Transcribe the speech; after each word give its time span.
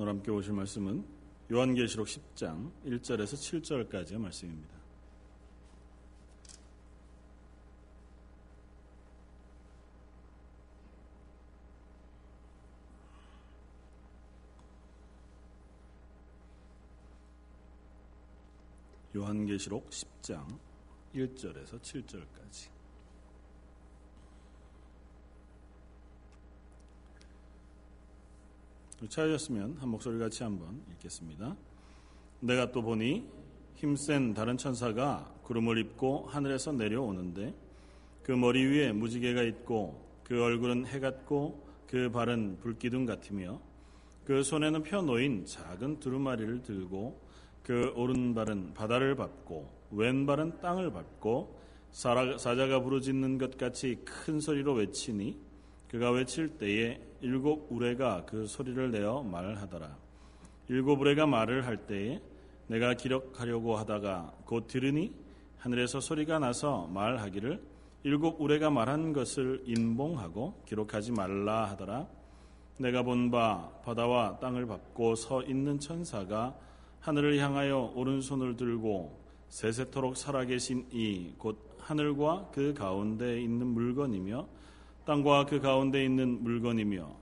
오늘 0.00 0.10
함께 0.12 0.30
보실 0.30 0.52
말씀은 0.52 1.04
요한계시록 1.50 2.06
10장 2.06 2.70
1절에서 2.84 3.34
7절까지의 3.90 4.18
말씀입니다. 4.18 4.76
요한계시록 19.16 19.90
10장 19.90 20.46
1절에서 21.12 21.80
7절까지 21.80 22.77
찾으셨으면 29.06 29.76
한 29.78 29.88
목소리 29.88 30.18
같이 30.18 30.42
한번 30.42 30.82
읽겠습니다. 30.92 31.56
내가 32.40 32.72
또 32.72 32.82
보니 32.82 33.28
힘센 33.76 34.34
다른 34.34 34.56
천사가 34.56 35.34
구름을 35.44 35.78
입고 35.78 36.26
하늘에서 36.28 36.72
내려오는데 36.72 37.54
그 38.22 38.32
머리 38.32 38.64
위에 38.64 38.92
무지개가 38.92 39.42
있고 39.42 40.04
그 40.24 40.42
얼굴은 40.42 40.86
해 40.86 40.98
같고 40.98 41.66
그 41.86 42.10
발은 42.10 42.58
불기둥 42.60 43.06
같으며 43.06 43.60
그 44.24 44.42
손에는 44.42 44.82
펴 44.82 45.00
놓인 45.00 45.46
작은 45.46 46.00
두루마리를 46.00 46.62
들고 46.62 47.20
그 47.62 47.92
오른발은 47.96 48.74
바다를 48.74 49.14
밟고 49.14 49.70
왼발은 49.92 50.60
땅을 50.60 50.92
밟고 50.92 51.58
사자가 51.90 52.80
부르짖는 52.80 53.38
것 53.38 53.56
같이 53.56 53.98
큰 54.04 54.40
소리로 54.40 54.74
외치니 54.74 55.47
그가 55.90 56.10
외칠 56.10 56.48
때에 56.58 57.00
일곱 57.20 57.66
우레가 57.70 58.24
그 58.26 58.46
소리를 58.46 58.90
내어 58.90 59.22
말을 59.22 59.60
하더라. 59.62 59.96
일곱 60.68 61.00
우레가 61.00 61.26
말을 61.26 61.66
할 61.66 61.86
때에 61.86 62.20
내가 62.66 62.94
기록하려고 62.94 63.76
하다가 63.76 64.34
곧 64.44 64.66
들으니 64.66 65.12
하늘에서 65.56 66.00
소리가 66.00 66.38
나서 66.38 66.86
말하기를 66.88 67.62
일곱 68.04 68.40
우레가 68.40 68.70
말한 68.70 69.12
것을 69.12 69.62
인봉하고 69.64 70.62
기록하지 70.66 71.12
말라 71.12 71.70
하더라. 71.70 72.06
내가 72.76 73.02
본 73.02 73.30
바 73.30 73.70
바다와 73.84 74.38
땅을 74.38 74.66
밟고 74.66 75.16
서 75.16 75.42
있는 75.42 75.80
천사가 75.80 76.54
하늘을 77.00 77.38
향하여 77.38 77.92
오른손을 77.96 78.56
들고 78.56 79.18
세세토록 79.48 80.16
살아계신 80.16 80.86
이 80.92 81.32
곧 81.38 81.66
하늘과 81.80 82.50
그 82.52 82.74
가운데 82.74 83.40
있는 83.40 83.66
물건이며 83.68 84.46
땅과 85.08 85.46
그 85.46 85.58
가운데 85.58 86.04
있는 86.04 86.42
물건이며 86.42 87.16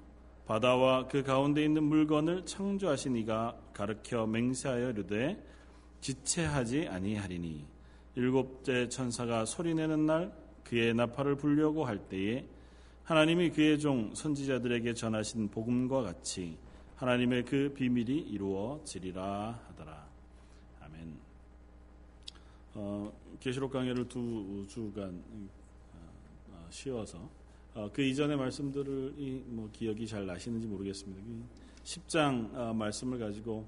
바다와 0.45 1.06
그 1.06 1.23
가운데 1.23 1.62
있는 1.65 1.84
물건을 1.84 2.45
창조하신 2.45 3.15
이가 3.15 3.56
가르켜 3.73 4.27
맹세하여 4.27 4.91
이르되 4.91 5.41
지체하지 6.01 6.89
아니하리니 6.89 7.65
일곱째 8.17 8.89
천사가 8.89 9.45
소리내는 9.45 10.05
날 10.05 10.33
그의 10.65 10.95
나팔을 10.95 11.37
불려고 11.37 11.84
할 11.84 11.98
때에 12.09 12.45
하나님이 13.05 13.51
그의 13.51 13.78
종 13.78 14.12
선지자들에게 14.17 14.93
전하신 14.95 15.48
복음과 15.50 16.03
같이 16.03 16.59
하나님의 16.97 17.45
그 17.45 17.73
비밀이 17.73 18.19
이루어지리라 18.19 19.61
하더라. 19.69 20.06
아멘. 20.81 21.17
어, 22.75 23.12
계시록 23.39 23.71
강해를 23.71 24.09
두 24.09 24.67
주간 24.69 25.23
어, 26.50 26.67
쉬어서 26.69 27.45
어, 27.77 27.91
그 27.92 28.00
이전의 28.00 28.38
말씀들을 28.38 29.44
뭐 29.48 29.69
기억이 29.70 30.06
잘 30.06 30.24
나시는지 30.24 30.66
모르겠습니다. 30.66 31.22
10장 31.84 32.55
어, 32.55 32.72
말씀을 32.72 33.19
가지고 33.19 33.66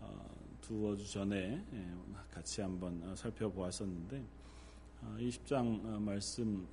어, 0.00 0.30
두어 0.62 0.96
주 0.96 1.12
전에 1.12 1.62
예, 1.70 1.94
같이 2.30 2.62
한번 2.62 3.14
살펴보았었는데 3.14 4.24
이 5.18 5.28
10장 5.28 6.00
말씀이 6.00 6.64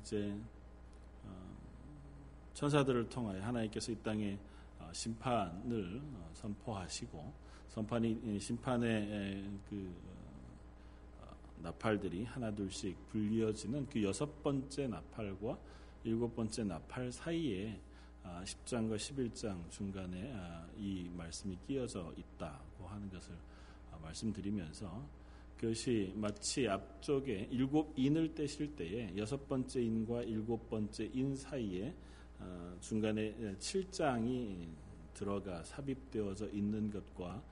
이제 0.00 0.34
천사들을 2.54 3.10
통하여 3.10 3.42
하나님께서 3.42 3.92
이 3.92 3.96
땅에 3.96 4.38
심판을 4.92 6.00
선포하시고 6.32 7.32
선판이 7.68 8.40
심판의 8.40 9.50
그 9.68 9.94
나팔들이 11.62 12.24
하나둘씩 12.24 13.08
불리어지는 13.08 13.86
그 13.88 14.02
여섯 14.02 14.42
번째 14.42 14.88
나팔과 14.88 15.58
일곱 16.04 16.34
번째 16.34 16.64
나팔 16.64 17.12
사이에 17.12 17.80
10장과 18.24 18.92
아, 18.92 18.96
11장 18.96 19.70
중간에 19.70 20.32
아, 20.34 20.66
이 20.78 21.10
말씀이 21.16 21.56
끼어져 21.66 22.12
있다고 22.16 22.86
하는 22.86 23.10
것을 23.10 23.34
아, 23.92 23.98
말씀드리면서 23.98 25.02
그것이 25.56 26.12
마치 26.16 26.68
앞쪽에 26.68 27.48
일곱 27.50 27.92
인을 27.96 28.34
떼실 28.34 28.76
때에 28.76 29.12
여섯 29.16 29.46
번째 29.46 29.82
인과 29.82 30.22
일곱 30.22 30.70
번째 30.70 31.10
인 31.12 31.36
사이에 31.36 31.94
중간에 32.80 33.34
7장이 33.58 34.68
들어가 35.12 35.62
삽입되어져 35.62 36.48
있는 36.48 36.90
것과 36.90 37.42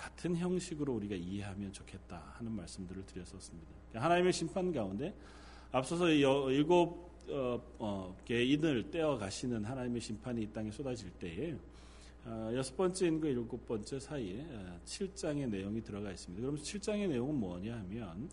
같은 0.00 0.34
형식으로 0.34 0.94
우리가 0.94 1.14
이해하면 1.14 1.74
좋겠다 1.74 2.32
하는 2.38 2.52
말씀들을 2.52 3.04
드렸었습니다. 3.04 3.70
하나님의 3.92 4.32
심판 4.32 4.72
가운데 4.72 5.14
앞서서 5.72 6.08
일곱 6.08 7.10
어, 7.28 7.60
어, 7.78 8.16
개인을 8.24 8.90
떼어 8.90 9.18
가시는 9.18 9.62
하나님의 9.62 10.00
심판이 10.00 10.42
이 10.42 10.46
땅에 10.46 10.70
쏟아질 10.70 11.10
때에 11.10 11.54
어, 12.24 12.50
여섯 12.54 12.74
번째 12.78 13.08
인과 13.08 13.28
일곱 13.28 13.66
번째 13.66 14.00
사이에 14.00 14.46
7장의 14.86 15.50
내용이 15.50 15.82
들어가 15.82 16.10
있습니다. 16.10 16.40
그럼 16.40 16.56
7장의 16.56 17.06
내용은 17.06 17.38
뭐냐 17.38 17.76
하면 17.80 18.30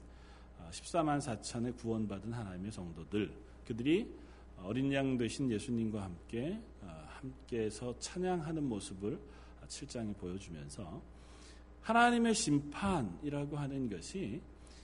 14만 0.72 1.20
4천의 1.20 1.76
구원받은 1.78 2.32
하나님의 2.32 2.72
성도들 2.72 3.30
그들이 3.66 4.10
어린 4.64 4.92
양 4.94 5.18
되신 5.18 5.52
예수님과 5.52 6.02
함께 6.02 6.60
함께서 7.08 7.94
찬양하는 8.00 8.64
모습을 8.64 9.20
7장이 9.68 10.18
보여주면서 10.18 11.17
하나님의 11.88 12.36
심판이라고 12.36 13.56
하는 13.56 13.90
것이 13.90 14.42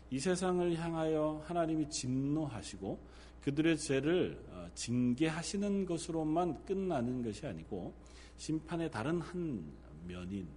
이 0.10 0.20
세상을 0.20 0.74
향하여 0.78 1.44
하나님이 1.46 1.90
진노하시고 1.90 2.98
그들의 3.42 3.78
죄를 3.78 4.42
어, 4.52 4.70
징계하시는 4.74 5.86
것으로만 5.86 6.64
끝나는 6.64 7.22
것이 7.22 7.46
아니고 7.46 7.94
심판의 8.38 8.90
다른 8.90 9.20
한 9.20 9.70
면인 10.08 10.48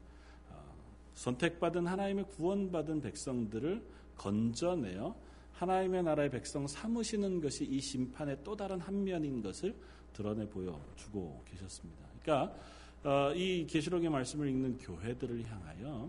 어, 0.48 0.72
선택받은 1.14 1.84
하나님의 1.84 2.28
구원받은 2.28 3.00
백성들을 3.00 3.82
건져내어 4.14 5.16
하나님의 5.50 6.04
나라의 6.04 6.30
백성 6.30 6.68
삼으시는 6.68 7.40
것이 7.40 7.64
이 7.64 7.80
심판의 7.80 8.38
또 8.44 8.54
다른 8.54 8.78
한 8.78 9.02
면인 9.02 9.42
것을 9.42 9.74
드러내 10.12 10.48
보여주고 10.48 11.42
계셨습니다. 11.44 12.06
그러니까 12.22 12.54
어, 13.02 13.34
이 13.34 13.66
계시록의 13.66 14.10
말씀을 14.10 14.48
읽는 14.48 14.78
교회들을 14.78 15.44
향하여 15.44 16.08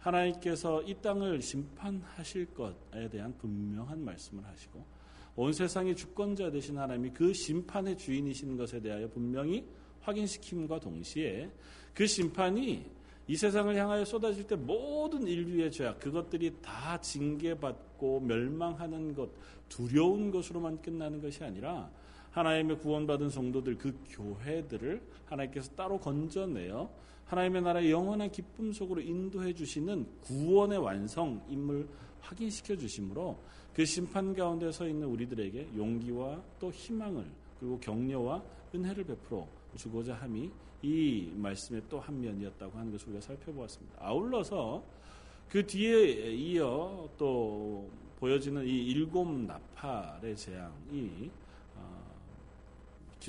하나님께서 0.00 0.82
이 0.82 0.94
땅을 0.94 1.40
심판하실 1.42 2.54
것에 2.54 3.08
대한 3.10 3.36
분명한 3.36 4.04
말씀을 4.04 4.44
하시고 4.44 4.84
온 5.36 5.52
세상의 5.52 5.94
주권자 5.94 6.50
되신 6.50 6.78
하나님이 6.78 7.10
그 7.10 7.32
심판의 7.32 7.96
주인이신 7.96 8.56
것에 8.56 8.80
대하여 8.80 9.08
분명히 9.08 9.66
확인시킴과 10.00 10.80
동시에 10.80 11.50
그 11.94 12.06
심판이 12.06 12.84
이 13.26 13.36
세상을 13.36 13.76
향하여 13.76 14.04
쏟아질 14.04 14.46
때 14.46 14.56
모든 14.56 15.26
인류의 15.26 15.70
죄악 15.70 16.00
그것들이 16.00 16.56
다 16.62 17.00
징계받고 17.00 18.20
멸망하는 18.20 19.14
것 19.14 19.30
두려운 19.68 20.30
것으로만 20.30 20.82
끝나는 20.82 21.20
것이 21.20 21.44
아니라 21.44 21.90
하나님의 22.32 22.78
구원받은 22.78 23.28
성도들 23.30 23.78
그 23.78 23.96
교회들을 24.08 25.00
하나님께서 25.26 25.70
따로 25.74 25.98
건져내어 25.98 26.90
하나님의 27.30 27.62
나라의 27.62 27.92
영원한 27.92 28.28
기쁨 28.30 28.72
속으로 28.72 29.00
인도해 29.00 29.54
주시는 29.54 30.04
구원의 30.22 30.78
완성임을 30.78 31.88
확인시켜 32.20 32.76
주심으로 32.76 33.38
그 33.72 33.84
심판 33.84 34.34
가운데 34.34 34.72
서 34.72 34.86
있는 34.88 35.06
우리들에게 35.06 35.68
용기와 35.76 36.42
또 36.58 36.72
희망을 36.72 37.24
그리고 37.60 37.78
격려와 37.78 38.42
은혜를 38.74 39.04
베풀어 39.04 39.46
주고자 39.76 40.14
함이 40.14 40.50
이 40.82 41.30
말씀의 41.36 41.82
또 41.88 42.00
한 42.00 42.20
면이었다고 42.20 42.76
하는 42.76 42.90
것을 42.90 43.10
우리가 43.10 43.20
살펴보았습니다. 43.20 43.96
아울러서 44.00 44.82
그 45.48 45.64
뒤에 45.64 46.32
이어 46.34 47.08
또 47.16 47.88
보여지는 48.18 48.66
이 48.66 48.86
일곱 48.86 49.30
나팔의 49.30 50.36
재앙이 50.36 51.30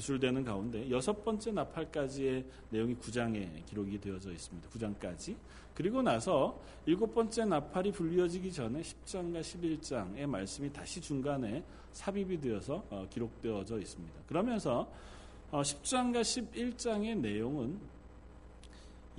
기술되는 0.01 0.43
가운데 0.43 0.89
여섯 0.89 1.23
번째 1.23 1.51
나팔까지의 1.51 2.43
내용이 2.71 2.95
9장에 2.95 3.65
기록이 3.67 4.01
되어져 4.01 4.31
있습니다. 4.31 4.69
9장까지. 4.69 5.35
그리고 5.75 6.01
나서 6.01 6.59
일곱 6.85 7.13
번째 7.13 7.45
나팔이 7.45 7.91
불리어지기 7.91 8.51
전에 8.51 8.81
10장과 8.81 9.41
11장의 9.41 10.25
말씀이 10.25 10.73
다시 10.73 10.99
중간에 10.99 11.63
삽입이 11.93 12.41
되어서 12.41 12.83
어, 12.89 13.07
기록되어져 13.09 13.79
있습니다. 13.79 14.13
그러면서 14.27 14.89
10장과 15.51 16.17
어, 16.17 16.21
11장의 16.21 17.17
내용은 17.17 17.79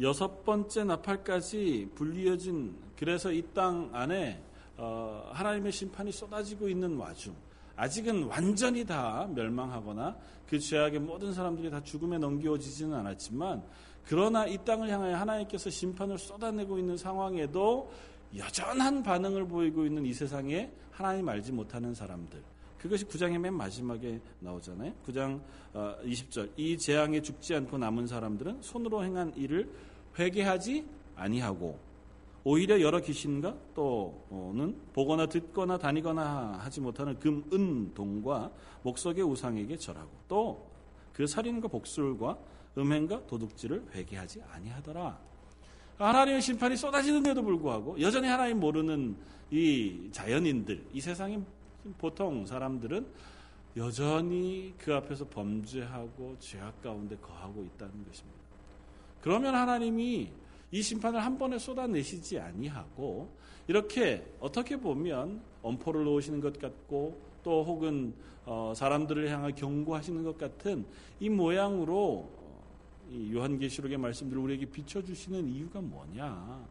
여섯 0.01 0.45
번째 0.45 0.85
나팔까지 0.85 1.91
불리어진 1.95 2.75
그래서 2.99 3.31
이 3.31 3.43
땅 3.55 3.91
안에 3.93 4.43
어, 4.77 5.31
하나님의 5.33 5.71
심판이 5.71 6.11
쏟아지고 6.11 6.69
있는 6.69 6.97
와중 6.97 7.35
아직은 7.83 8.25
완전히 8.25 8.85
다 8.85 9.29
멸망하거나 9.35 10.17
그 10.49 10.57
죄악의 10.57 11.01
모든 11.01 11.33
사람들이 11.33 11.69
다 11.69 11.83
죽음에 11.83 12.17
넘겨지지는 12.17 12.95
않았지만 12.95 13.61
그러나 14.05 14.47
이 14.47 14.57
땅을 14.65 14.89
향하여 14.89 15.17
하나님께서 15.17 15.69
심판을 15.69 16.17
쏟아내고 16.17 16.79
있는 16.79 16.97
상황에도 16.97 17.91
여전한 18.37 19.03
반응을 19.03 19.49
보이고 19.49 19.85
있는 19.85 20.07
이 20.07 20.13
세상에 20.13 20.71
하나님 20.93 21.29
알지 21.29 21.51
못하는 21.51 21.93
사람들 21.93 22.41
그것이 22.79 23.05
9장의 23.05 23.39
맨 23.39 23.55
마지막에 23.55 24.21
나오잖아요. 24.39 24.93
9장 25.07 25.41
20절. 25.73 26.49
어, 26.49 26.53
이 26.57 26.79
재앙에 26.79 27.21
죽지 27.21 27.55
않고 27.55 27.79
남은 27.79 28.07
사람들은 28.07 28.63
손으로 28.63 29.05
행한 29.05 29.35
일을 29.37 29.69
회개하지 30.19 30.85
아니하고 31.17 31.79
오히려 32.45 32.81
여러 32.81 33.01
귀신과 33.01 33.55
또는 33.75 34.77
보거나 34.93 35.27
듣거나 35.27 35.79
다니거나 35.79 36.59
하지 36.61 36.81
못하는 36.81 37.19
금, 37.19 37.45
은, 37.53 37.95
동과 37.95 38.51
목석의 38.83 39.25
우상에게 39.25 39.77
절하고 39.77 40.11
또 40.29 40.73
그 41.13 41.27
살인과 41.27 41.69
복술과 41.69 42.39
음행과 42.77 43.27
도둑질을 43.27 43.87
회개하지 43.95 44.43
아니하더라. 44.51 45.19
하나님의 45.99 46.41
심판이 46.41 46.77
쏟아지는데도 46.77 47.43
불구하고 47.43 48.01
여전히 48.01 48.29
하나님 48.29 48.59
모르는 48.61 49.17
이 49.51 50.09
자연인들, 50.11 50.87
이 50.93 51.01
세상의 51.01 51.43
보통 51.99 52.47
사람들은 52.47 53.07
여전히 53.77 54.75
그 54.79 54.95
앞에서 54.95 55.29
범죄하고 55.29 56.37
죄악 56.39 56.81
가운데 56.83 57.17
거하고 57.17 57.63
있다는 57.65 58.05
것입니다. 58.07 58.41
그러면 59.21 59.55
하나님이 59.55 60.31
이 60.73 60.83
심판을 60.83 61.23
한 61.23 61.39
번에 61.39 61.59
쏟아내시지 61.59 62.39
아니하고 62.39 63.31
이렇게 63.69 64.27
어떻게 64.41 64.77
보면 64.77 65.41
엄포를 65.63 66.05
놓으시는 66.05 66.41
것 66.41 66.59
같고 66.59 67.21
또 67.45 67.63
혹은 67.63 68.15
어 68.45 68.73
사람들을 68.75 69.29
향해 69.31 69.53
경고하시는 69.53 70.25
것 70.25 70.37
같은 70.37 70.85
이 71.21 71.29
모양으로 71.29 72.29
이 73.11 73.35
요한계시록의 73.35 73.99
말씀들을 73.99 74.43
우리에게 74.43 74.67
비춰주시는 74.67 75.47
이유가 75.49 75.81
뭐냐? 75.81 76.67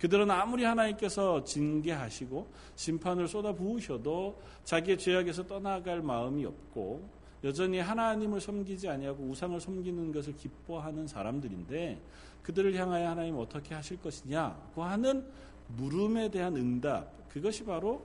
그들은 0.00 0.30
아무리 0.30 0.64
하나님께서 0.64 1.44
징계하시고 1.44 2.46
심판을 2.74 3.28
쏟아 3.28 3.52
부으셔도 3.52 4.38
자기의 4.64 4.98
죄악에서 4.98 5.46
떠나갈 5.46 6.02
마음이 6.02 6.44
없고 6.44 7.08
여전히 7.44 7.78
하나님을 7.78 8.40
섬기지 8.40 8.88
아니하고 8.88 9.22
우상을 9.24 9.60
섬기는 9.60 10.12
것을 10.12 10.34
기뻐하는 10.36 11.06
사람들인데 11.06 12.00
그들을 12.42 12.74
향하여 12.74 13.10
하나님 13.10 13.36
어떻게 13.36 13.74
하실 13.74 14.00
것이냐고 14.00 14.82
하는 14.82 15.26
물음에 15.68 16.30
대한 16.30 16.56
응답 16.56 17.28
그것이 17.28 17.64
바로 17.64 18.02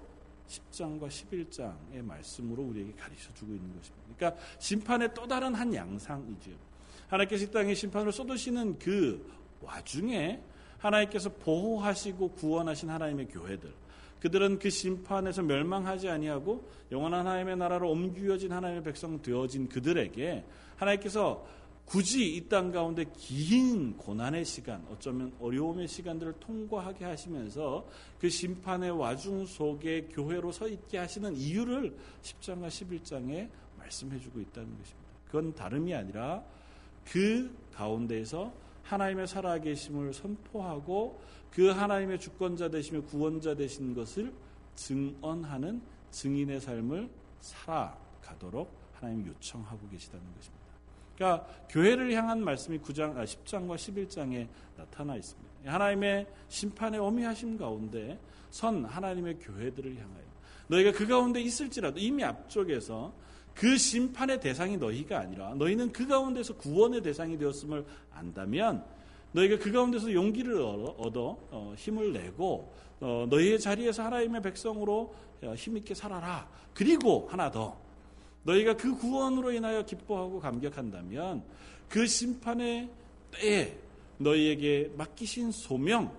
10장과 0.48 1.08
11장의 1.08 2.02
말씀으로 2.02 2.64
우리에게 2.64 2.94
가르쳐 2.94 3.34
주고 3.34 3.54
있는 3.54 3.76
것입니다. 3.78 4.16
그러니까 4.18 4.42
심판의 4.60 5.14
또 5.14 5.28
다른 5.28 5.54
한 5.54 5.74
양상이죠. 5.74 6.52
하나님께서 7.08 7.46
이 7.46 7.52
땅에 7.52 7.74
심판을 7.74 8.12
쏟으시는 8.12 8.78
그 8.80 9.32
와중에 9.62 10.42
하나님께서 10.80 11.30
보호하시고 11.30 12.32
구원하신 12.32 12.90
하나님의 12.90 13.28
교회들 13.28 13.72
그들은 14.22 14.60
그 14.60 14.70
심판에서 14.70 15.44
멸망하지 15.44 16.10
아니하고 16.10 16.70
영원한 16.92 17.26
하나님의 17.26 17.58
나라로 17.58 17.90
옮겨진 17.90 18.52
하나님의 18.52 18.84
백성 18.84 19.22
되어진 19.22 19.70
그들에게 19.70 20.44
하나님께서 20.76 21.46
굳이 21.90 22.36
이 22.36 22.48
땅 22.48 22.72
가운데 22.72 23.04
긴 23.18 23.98
고난의 23.98 24.46
시간, 24.46 24.86
어쩌면 24.92 25.34
어려움의 25.40 25.88
시간들을 25.88 26.34
통과하게 26.40 27.04
하시면서 27.04 27.88
그 28.20 28.30
심판의 28.30 28.92
와중 28.92 29.44
속에 29.48 30.04
교회로 30.12 30.52
서 30.52 30.68
있게 30.68 31.00
하시는 31.00 31.36
이유를 31.36 31.98
10장과 32.22 32.68
11장에 32.68 33.50
말씀해 33.80 34.20
주고 34.20 34.40
있다는 34.40 34.70
것입니다. 34.78 35.10
그건 35.26 35.56
다름이 35.56 35.96
아니라 35.96 36.44
그 37.06 37.52
가운데에서 37.74 38.54
하나님의 38.84 39.28
살아계심을 39.28 40.14
선포하고 40.14 41.20
그 41.52 41.70
하나님의 41.70 42.20
주권자 42.20 42.70
되시며 42.70 43.02
구원자 43.04 43.56
되신 43.56 43.94
것을 43.94 44.34
증언하는 44.76 45.82
증인의 46.12 46.62
삶을 46.62 47.10
살아가도록 47.40 48.72
하나님 48.94 49.28
요청하고 49.28 49.88
계시다는 49.90 50.26
것입니다. 50.36 50.60
그러니까 51.16 51.46
교회를 51.70 52.14
향한 52.14 52.44
말씀이 52.44 52.80
9장, 52.80 53.14
10장과 53.16 53.72
아, 53.72 53.76
11장에 53.76 54.48
나타나 54.78 55.16
있습니다. 55.16 55.50
하나님의 55.66 56.28
심판의 56.48 57.00
어미하심 57.00 57.58
가운데 57.58 58.18
선 58.50 58.86
하나님의 58.86 59.40
교회들을 59.40 59.98
향하여 59.98 60.24
너희가 60.68 60.92
그 60.94 61.06
가운데 61.08 61.42
있을지라도 61.42 62.00
이미 62.00 62.24
앞쪽에서 62.24 63.14
그 63.54 63.78
심판의 63.78 64.40
대상이 64.40 64.78
너희가 64.78 65.20
아니라 65.20 65.54
너희는 65.56 65.92
그 65.92 66.08
가운데서 66.08 66.56
구원의 66.56 67.02
대상이 67.02 67.38
되었음을 67.38 67.86
안다면 68.14 68.86
너희가 69.32 69.58
그 69.60 69.72
가운데서 69.72 70.14
용기를 70.14 70.62
얻어 70.62 71.38
어, 71.52 71.74
힘을 71.78 72.14
내고 72.14 72.74
어, 73.00 73.26
너희의 73.30 73.60
자리에서 73.60 74.04
하나님의 74.04 74.42
백성으로 74.42 75.14
어, 75.44 75.54
힘있게 75.56 75.94
살아라. 75.94 76.50
그리고 76.74 77.28
하나 77.30 77.50
더 77.52 77.78
너희가 78.44 78.76
그 78.76 78.96
구원으로 78.98 79.52
인하여 79.52 79.84
기뻐하고 79.84 80.40
감격한다면 80.40 81.44
그 81.88 82.08
심판의 82.08 82.90
때에 83.32 83.78
너희에게 84.18 84.92
맡기신 84.98 85.52
소명 85.52 86.14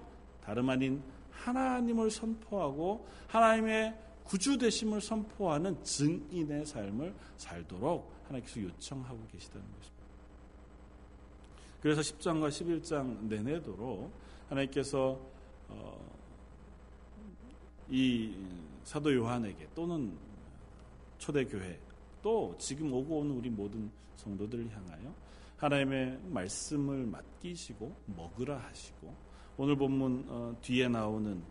다름 0.44 0.70
아닌 0.70 1.02
하나님을 1.30 2.10
선포하고 2.10 3.06
하나님의 3.28 3.94
구주 4.24 4.58
되심을 4.58 5.00
선포하는 5.00 5.82
증인의 5.82 6.66
삶을 6.66 7.14
살도록 7.36 8.12
하나님께서 8.26 8.62
요청하고 8.62 9.18
계시다는 9.32 9.66
것입니다. 9.76 9.99
그래서 11.80 12.00
10장과 12.00 12.48
11장 12.48 13.24
내내도록 13.24 14.12
하나님께서 14.48 15.18
어, 15.68 16.10
이 17.88 18.34
사도 18.84 19.14
요한에게 19.14 19.68
또는 19.74 20.16
초대교회 21.18 21.78
또 22.22 22.54
지금 22.58 22.92
오고 22.92 23.20
오는 23.20 23.36
우리 23.36 23.48
모든 23.48 23.90
성도들을 24.16 24.70
향하여 24.70 25.14
하나님의 25.56 26.20
말씀을 26.28 27.06
맡기시고 27.06 27.94
먹으라 28.16 28.58
하시고 28.58 29.14
오늘 29.56 29.76
본문 29.76 30.24
어, 30.28 30.56
뒤에 30.60 30.88
나오는 30.88 31.42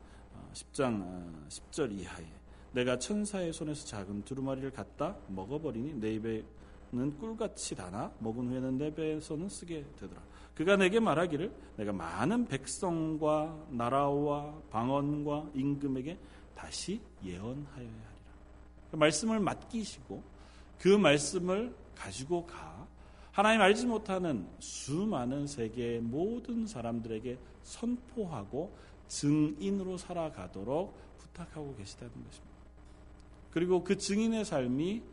10장 0.53 1.47
10절 1.47 1.91
이하에 1.99 2.25
내가 2.71 2.97
천사의 2.97 3.53
손에서 3.53 3.85
작은 3.85 4.23
두루마리를 4.23 4.71
갖다 4.71 5.15
먹어버리니 5.27 5.93
내 5.99 6.15
입에 6.15 6.43
는 6.91 7.15
꿀같이 7.19 7.75
다나 7.75 8.11
먹은 8.19 8.49
후에는 8.49 8.77
내 8.77 8.93
배에서는 8.93 9.47
쓰게 9.47 9.85
되더라. 9.99 10.21
그가 10.55 10.75
내게 10.75 10.99
말하기를 10.99 11.51
내가 11.77 11.93
많은 11.93 12.47
백성과 12.47 13.67
나라와 13.69 14.53
방언과 14.71 15.51
임금에게 15.53 16.17
다시 16.55 16.99
예언하여야 17.23 17.65
하리라. 17.75 18.09
그 18.91 18.95
말씀을 18.95 19.39
맡기시고 19.39 20.23
그 20.79 20.87
말씀을 20.87 21.75
가지고 21.95 22.45
가 22.45 22.87
하나님 23.31 23.61
알지 23.61 23.85
못하는 23.85 24.47
수많은 24.59 25.47
세계의 25.47 26.01
모든 26.01 26.65
사람들에게 26.65 27.37
선포하고 27.63 28.75
증인으로 29.07 29.97
살아가도록 29.97 30.97
부탁하고 31.19 31.75
계시다는 31.75 32.11
것입니다. 32.11 32.49
그리고 33.51 33.83
그 33.83 33.97
증인의 33.97 34.43
삶이 34.45 35.03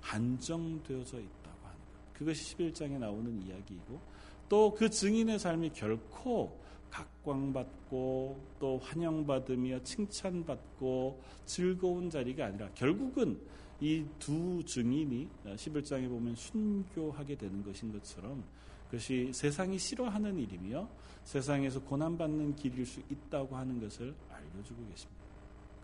한정되어져 0.00 1.18
있다고 1.20 1.58
하는 1.64 1.78
것. 1.78 2.12
그것이 2.14 2.56
11장에 2.56 2.98
나오는 2.98 3.42
이야기이고 3.42 4.00
또 4.48 4.74
그 4.74 4.90
증인의 4.90 5.38
삶이 5.38 5.70
결코 5.70 6.58
각광받고 6.90 8.40
또 8.58 8.78
환영받으며 8.78 9.82
칭찬받고 9.84 11.22
즐거운 11.46 12.10
자리가 12.10 12.46
아니라 12.46 12.68
결국은 12.74 13.40
이 13.80 14.04
두 14.18 14.62
증인이 14.64 15.28
11장에 15.46 16.08
보면 16.08 16.34
순교하게 16.34 17.36
되는 17.36 17.62
것인 17.64 17.92
것처럼 17.92 18.44
그것이 18.86 19.30
세상이 19.32 19.78
싫어하는 19.78 20.38
일이며 20.38 20.88
세상에서 21.24 21.80
고난받는 21.84 22.56
길일 22.56 22.84
수 22.84 23.00
있다고 23.08 23.56
하는 23.56 23.80
것을 23.80 24.14
알려주고 24.28 24.86
계십니다. 24.88 25.22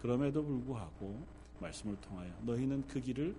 그럼에도 0.02 0.44
불구하고 0.44 1.24
말씀을 1.60 1.96
통하여 2.00 2.30
너희는 2.42 2.86
그 2.88 3.00
길을 3.00 3.34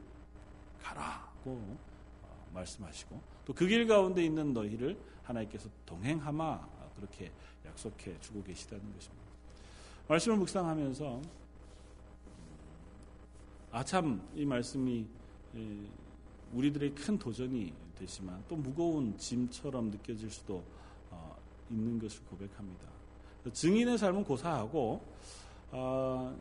가라고 0.98 1.78
어, 2.24 2.48
말씀하시고 2.54 3.22
또 3.46 3.54
그 3.54 3.68
길 3.68 3.88
가운데 3.88 4.24
있는 4.24 4.54
너희를 4.54 4.98
하나님께서 5.24 5.70
동행하마 5.86 6.68
그렇게 6.96 7.32
약속해 7.66 8.20
주고 8.20 8.44
계시다는 8.44 8.84
것입니다. 8.94 9.24
말씀을 10.08 10.38
묵상하면서 10.38 11.22
아참 13.72 14.22
이 14.36 14.46
말씀이 14.46 15.06
우리들의 16.54 16.96
큰 16.96 17.18
도전이 17.20 17.74
되지만 17.96 18.44
또 18.48 18.56
무거운 18.56 19.18
짐처럼 19.18 19.92
느껴질 19.92 20.30
수도 20.30 20.64
어, 21.10 21.36
있는 21.70 22.00
것을 22.00 22.24
고백합니다. 22.26 22.88
증인의 23.52 23.98
삶은 23.98 24.24
고사하고 24.24 25.02
어, 25.72 26.38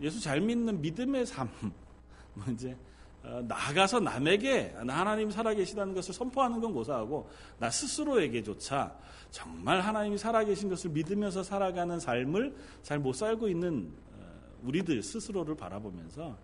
예수 0.00 0.20
잘 0.20 0.40
믿는 0.40 0.80
믿음의 0.80 1.26
삶, 1.26 1.48
뭐 2.34 2.44
이제 2.52 2.72
어, 2.72 2.91
나가서 3.22 4.00
남에게 4.00 4.74
하나님 4.76 5.30
살아계시다는 5.30 5.94
것을 5.94 6.12
선포하는 6.12 6.60
건 6.60 6.72
고사하고 6.72 7.28
나 7.58 7.70
스스로에게조차 7.70 8.94
정말 9.30 9.80
하나님이 9.80 10.18
살아계신 10.18 10.68
것을 10.68 10.90
믿으면서 10.90 11.42
살아가는 11.42 11.98
삶을 12.00 12.54
잘 12.82 12.98
못 12.98 13.14
살고 13.14 13.48
있는 13.48 13.92
어, 14.12 14.24
우리들 14.64 15.02
스스로를 15.02 15.54
바라보면서 15.54 16.36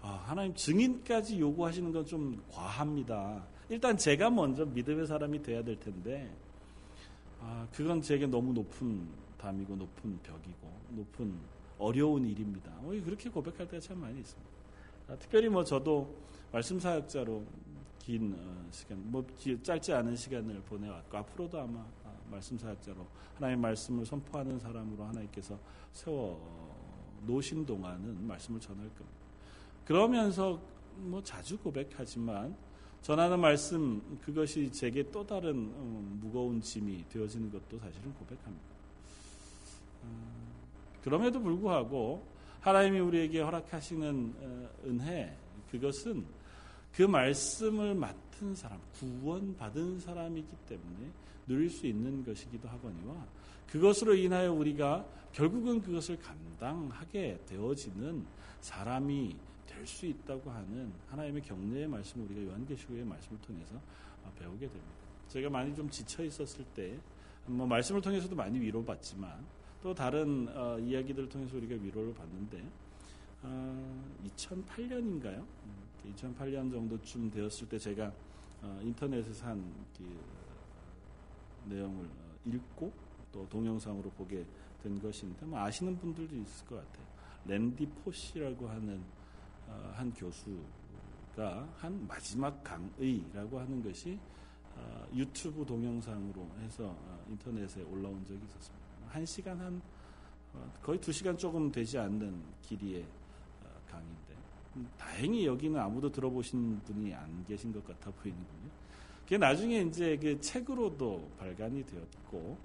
아, 0.00 0.22
하나님 0.26 0.54
증인까지 0.54 1.40
요구하시는 1.40 1.92
건 1.92 2.04
좀 2.04 2.42
과합니다. 2.52 3.44
일단 3.68 3.96
제가 3.96 4.30
먼저 4.30 4.64
믿음의 4.64 5.06
사람이 5.06 5.42
돼야 5.42 5.62
될 5.62 5.78
텐데 5.80 6.30
아, 7.40 7.66
그건 7.72 8.00
제게 8.00 8.26
너무 8.26 8.52
높은 8.52 9.08
담이고 9.38 9.76
높은 9.76 10.18
벽이고 10.22 10.72
높은 10.90 11.34
어려운 11.78 12.24
일입니다. 12.26 12.72
그렇게 13.04 13.28
고백할 13.30 13.68
때가 13.68 13.80
참 13.80 14.00
많이 14.00 14.20
있습니다. 14.20 14.57
아, 15.08 15.16
특별히 15.16 15.48
뭐 15.48 15.64
저도 15.64 16.14
말씀 16.52 16.78
사역자로 16.78 17.42
긴 17.98 18.34
어, 18.38 18.68
시간, 18.70 19.00
뭐 19.10 19.26
짧지 19.62 19.92
않은 19.92 20.14
시간을 20.14 20.60
보내왔고 20.62 21.16
앞으로도 21.16 21.60
아마 21.60 21.80
아, 22.04 22.12
말씀 22.30 22.58
사역자로 22.58 23.06
하나님의 23.36 23.62
말씀을 23.62 24.04
선포하는 24.04 24.58
사람으로 24.58 25.04
하나님께서 25.04 25.58
세워 25.94 26.38
어, 26.38 27.22
놓으신 27.26 27.64
동안은 27.64 28.26
말씀을 28.26 28.60
전할 28.60 28.86
겁니다. 28.90 29.18
그러면서 29.86 30.60
뭐 30.96 31.22
자주 31.22 31.56
고백하지만 31.58 32.54
전하는 33.00 33.40
말씀 33.40 34.18
그것이 34.22 34.70
제게 34.70 35.10
또 35.10 35.26
다른 35.26 35.72
어, 35.74 36.18
무거운 36.20 36.60
짐이 36.60 37.06
되어지는 37.08 37.50
것도 37.50 37.78
사실은 37.78 38.12
고백합니다. 38.12 38.68
그럼에도 41.02 41.40
불구하고 41.40 42.37
하나님이 42.60 43.00
우리에게 43.00 43.40
허락하시는 43.40 44.34
어, 44.40 44.68
은혜 44.86 45.36
그것은 45.70 46.24
그 46.94 47.02
말씀을 47.02 47.94
맡은 47.94 48.54
사람, 48.54 48.80
구원받은 48.94 50.00
사람이기 50.00 50.48
때문에 50.68 51.10
누릴 51.46 51.70
수 51.70 51.86
있는 51.86 52.24
것이기도 52.24 52.68
하거니와 52.68 53.26
그것으로 53.68 54.14
인하여 54.14 54.52
우리가 54.52 55.06
결국은 55.32 55.80
그것을 55.80 56.18
감당하게 56.18 57.38
되어지는 57.46 58.24
사람이 58.60 59.36
될 59.78 59.86
수 59.86 60.06
있다고 60.06 60.50
하는 60.50 60.92
하나님의 61.08 61.42
격려의 61.42 61.86
말씀을 61.86 62.26
우리가 62.26 62.50
요한계시록의 62.50 63.04
말씀을 63.04 63.40
통해서 63.40 63.76
어, 64.24 64.32
배우게 64.38 64.66
됩니다. 64.66 64.94
제가 65.28 65.48
많이 65.50 65.74
좀 65.74 65.88
지쳐 65.88 66.24
있었을 66.24 66.64
때, 66.74 66.98
뭐 67.46 67.66
말씀을 67.66 68.00
통해서도 68.00 68.34
많이 68.34 68.58
위로받지만 68.58 69.44
또 69.82 69.94
다른 69.94 70.48
어, 70.54 70.78
이야기들을 70.78 71.28
통해서 71.28 71.56
우리가 71.56 71.74
위로를 71.82 72.14
받는데 72.14 72.62
어, 73.42 74.04
2008년인가요? 74.36 75.44
2008년 76.14 76.70
정도쯤 76.70 77.30
되었을 77.30 77.68
때 77.68 77.78
제가 77.78 78.12
어, 78.62 78.80
인터넷에서 78.82 79.46
한 79.46 79.88
그 79.96 80.04
내용을 81.68 82.04
어, 82.06 82.36
읽고 82.46 82.92
또 83.32 83.48
동영상으로 83.48 84.10
보게 84.10 84.44
된 84.82 85.00
것인데 85.00 85.44
뭐 85.46 85.58
아시는 85.60 85.98
분들도 85.98 86.34
있을 86.36 86.66
것 86.66 86.76
같아요. 86.76 87.06
랜디 87.46 87.86
포시라고 88.04 88.68
하는 88.68 89.02
어, 89.66 89.92
한 89.94 90.12
교수가 90.12 91.68
한 91.76 92.06
마지막 92.06 92.62
강의라고 92.62 93.58
하는 93.58 93.82
것이 93.82 94.18
어, 94.76 95.06
유튜브 95.14 95.64
동영상으로 95.66 96.48
해서 96.60 96.96
인터넷에 97.28 97.82
올라온 97.82 98.24
적이 98.24 98.40
있었습니다. 98.44 98.87
한 99.08 99.24
시간 99.26 99.58
한 99.60 99.80
어, 100.54 100.72
거의 100.82 101.00
두 101.00 101.12
시간 101.12 101.36
조금 101.36 101.70
되지 101.70 101.98
않는 101.98 102.42
길이의 102.62 103.02
어, 103.02 103.68
강의인데 103.90 104.34
음, 104.76 104.88
다행히 104.96 105.46
여기는 105.46 105.78
아무도 105.78 106.10
들어보신 106.10 106.80
분이 106.84 107.14
안 107.14 107.44
계신 107.44 107.72
것 107.72 107.86
같아 107.86 108.10
보이는군요. 108.10 108.70
그게 109.24 109.36
나중에 109.36 109.82
이제 109.82 110.16
그 110.16 110.40
책으로도 110.40 111.30
발간이 111.38 111.84
되었고 111.84 112.56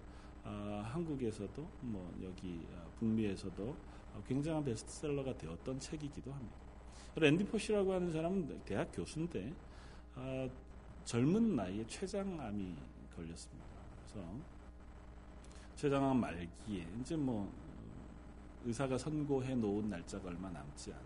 어, 0.45 0.83
한국에서도 0.85 1.67
뭐 1.81 2.13
여기 2.23 2.65
어, 2.73 2.89
북미에서도 2.99 3.63
어, 4.13 4.23
굉장한 4.27 4.63
베스트셀러가 4.63 5.37
되었던 5.37 5.79
책이기도 5.79 6.31
합니다. 6.31 6.55
랜디 7.15 7.45
포시라고 7.45 7.93
하는 7.93 8.11
사람은 8.11 8.61
대학 8.65 8.89
교수인데 8.93 9.53
어, 10.15 10.49
젊은 11.05 11.55
나이에 11.55 11.85
췌장암이 11.87 12.75
걸렸습니다. 13.15 13.67
그래서 13.97 14.27
췌장암 15.83 16.17
말기에 16.17 16.87
이제 17.01 17.13
뭐 17.17 17.51
의사가 18.63 18.97
선고해 18.97 19.53
놓은 19.53 19.89
날짜가 19.89 20.29
얼마 20.29 20.49
남지 20.49 20.93
않은 20.93 21.05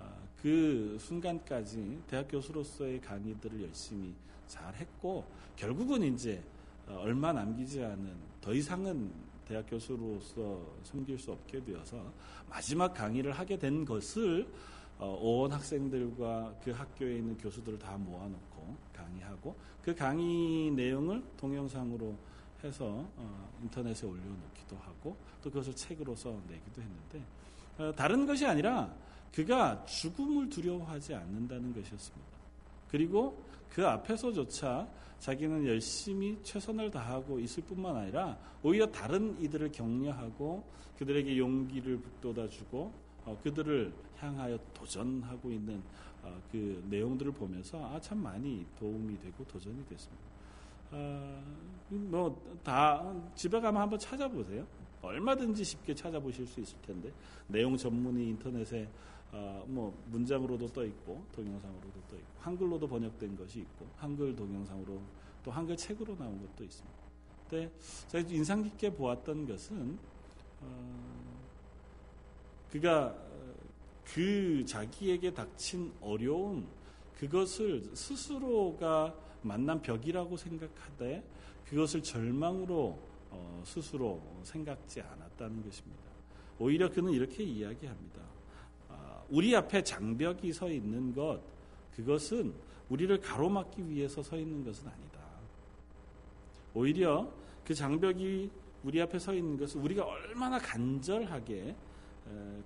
아, 0.00 0.12
그 0.42 0.96
순간까지 0.98 2.02
대학 2.08 2.26
교수로서의 2.26 3.00
강의들을 3.00 3.62
열심히 3.62 4.12
잘 4.48 4.74
했고 4.74 5.24
결국은 5.54 6.02
이제 6.02 6.42
어, 6.88 6.98
얼마 7.00 7.32
남기지 7.32 7.84
않은 7.84 8.16
더 8.40 8.52
이상은 8.52 9.12
대학 9.46 9.70
교수로서 9.70 10.66
섬길 10.82 11.16
수 11.16 11.30
없게 11.30 11.62
되어서 11.62 12.12
마지막 12.50 12.92
강의를 12.92 13.30
하게 13.30 13.56
된 13.56 13.84
것을 13.84 14.48
어, 14.98 15.16
온 15.22 15.52
학생들과 15.52 16.56
그 16.64 16.72
학교에 16.72 17.18
있는 17.18 17.38
교수들을 17.38 17.78
다 17.78 17.96
모아놓고 17.96 18.76
강의하고 18.92 19.54
그 19.80 19.94
강의 19.94 20.72
내용을 20.72 21.22
동영상으로 21.36 22.31
해서 22.64 23.06
어, 23.16 23.58
인터넷에 23.62 24.06
올려놓기도 24.06 24.76
하고 24.76 25.16
또 25.42 25.50
그것을 25.50 25.74
책으로서 25.74 26.40
내기도 26.48 26.82
했는데 26.82 27.22
어, 27.78 27.92
다른 27.94 28.26
것이 28.26 28.46
아니라 28.46 28.92
그가 29.32 29.84
죽음을 29.84 30.48
두려워하지 30.48 31.14
않는다는 31.14 31.72
것이었습니다. 31.74 32.32
그리고 32.90 33.42
그 33.70 33.86
앞에서조차 33.86 34.86
자기는 35.18 35.66
열심히 35.66 36.38
최선을 36.42 36.90
다하고 36.90 37.38
있을 37.38 37.62
뿐만 37.62 37.96
아니라 37.96 38.36
오히려 38.62 38.86
다른 38.90 39.40
이들을 39.40 39.72
격려하고 39.72 40.64
그들에게 40.98 41.38
용기를 41.38 41.98
북돋아주고 41.98 42.92
어, 43.24 43.38
그들을 43.42 43.92
향하여 44.18 44.58
도전하고 44.74 45.50
있는 45.50 45.82
어, 46.22 46.40
그 46.50 46.84
내용들을 46.88 47.32
보면서 47.32 47.78
아, 47.86 48.00
참 48.00 48.18
많이 48.18 48.64
도움이 48.78 49.18
되고 49.20 49.44
도전이 49.44 49.86
됐습니다. 49.86 50.31
어, 50.92 51.42
뭐다 51.88 53.14
집에 53.34 53.60
가면 53.60 53.82
한번 53.82 53.98
찾아보세요. 53.98 54.66
얼마든지 55.02 55.64
쉽게 55.64 55.94
찾아보실 55.94 56.46
수 56.46 56.60
있을 56.60 56.76
텐데 56.82 57.12
내용 57.48 57.76
전문이 57.76 58.28
인터넷에 58.28 58.88
어, 59.32 59.64
뭐 59.66 59.92
문장으로도 60.10 60.68
떠 60.68 60.84
있고 60.84 61.24
동영상으로도 61.32 62.00
떠 62.10 62.16
있고 62.16 62.28
한글로도 62.38 62.86
번역된 62.86 63.36
것이 63.36 63.60
있고 63.60 63.86
한글 63.96 64.36
동영상으로 64.36 65.00
또 65.42 65.50
한글 65.50 65.76
책으로 65.76 66.16
나온 66.16 66.40
것도 66.40 66.64
있습니다. 66.64 66.96
근데 67.48 67.72
제가 68.08 68.28
인상 68.28 68.62
깊게 68.62 68.94
보았던 68.94 69.46
것은 69.46 69.98
어, 70.60 71.42
그가 72.70 73.14
그 74.04 74.64
자기에게 74.64 75.32
닥친 75.32 75.92
어려움 76.00 76.66
그것을 77.22 77.84
스스로가 77.94 79.14
만난 79.42 79.80
벽이라고 79.80 80.36
생각하되 80.36 81.22
그것을 81.68 82.02
절망으로 82.02 82.98
어, 83.30 83.62
스스로 83.64 84.20
생각지 84.42 85.00
않았다는 85.00 85.62
것입니다. 85.62 86.02
오히려 86.58 86.90
그는 86.90 87.12
이렇게 87.12 87.44
이야기합니다. 87.44 88.20
아, 88.88 89.22
우리 89.30 89.54
앞에 89.54 89.84
장벽이 89.84 90.52
서 90.52 90.68
있는 90.68 91.14
것, 91.14 91.40
그것은 91.94 92.52
우리를 92.88 93.20
가로막기 93.20 93.88
위해서 93.88 94.20
서 94.20 94.36
있는 94.36 94.64
것은 94.64 94.88
아니다. 94.88 95.20
오히려 96.74 97.32
그 97.64 97.72
장벽이 97.72 98.50
우리 98.82 99.00
앞에 99.00 99.20
서 99.20 99.32
있는 99.32 99.56
것은 99.56 99.80
우리가 99.80 100.04
얼마나 100.04 100.58
간절하게 100.58 101.76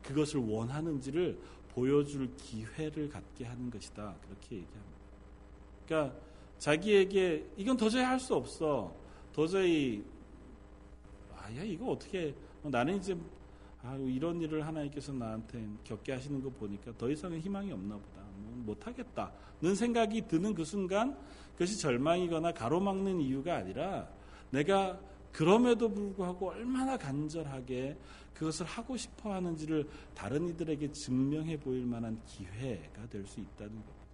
그것을 0.02 0.40
원하는지를 0.40 1.38
보여줄 1.76 2.34
기회를 2.38 3.10
갖게 3.10 3.44
하는 3.44 3.70
것이다. 3.70 4.16
그렇게 4.22 4.56
얘기합니다. 4.56 4.96
그러니까 5.86 6.18
자기에게 6.58 7.46
이건 7.58 7.76
도저히 7.76 8.02
할 8.02 8.18
수 8.18 8.34
없어. 8.34 8.94
도저히 9.30 10.02
아야 11.36 11.62
이거 11.62 11.90
어떻게 11.90 12.34
뭐 12.62 12.70
나는 12.70 12.96
이제 12.96 13.14
아 13.82 13.94
이런 13.96 14.40
일을 14.40 14.66
하나님께서 14.66 15.12
나한테 15.12 15.68
겪게 15.84 16.12
하시는 16.12 16.42
거 16.42 16.48
보니까 16.48 16.92
더 16.96 17.10
이상은 17.10 17.38
희망이 17.38 17.70
없나 17.70 17.94
보다. 17.94 18.22
뭐 18.36 18.62
못하겠다는 18.64 19.74
생각이 19.76 20.26
드는 20.28 20.54
그 20.54 20.64
순간 20.64 21.14
그것이 21.52 21.78
절망이거나 21.78 22.52
가로막는 22.52 23.20
이유가 23.20 23.56
아니라 23.56 24.08
내가 24.50 24.98
그럼에도 25.30 25.90
불구하고 25.90 26.48
얼마나 26.48 26.96
간절하게 26.96 27.98
그것을 28.36 28.66
하고 28.66 28.96
싶어 28.96 29.32
하는지를 29.32 29.88
다른 30.14 30.48
이들에게 30.48 30.92
증명해 30.92 31.58
보일 31.58 31.86
만한 31.86 32.20
기회가 32.26 33.08
될 33.08 33.26
수 33.26 33.40
있다는 33.40 33.72
겁니다. 33.72 34.06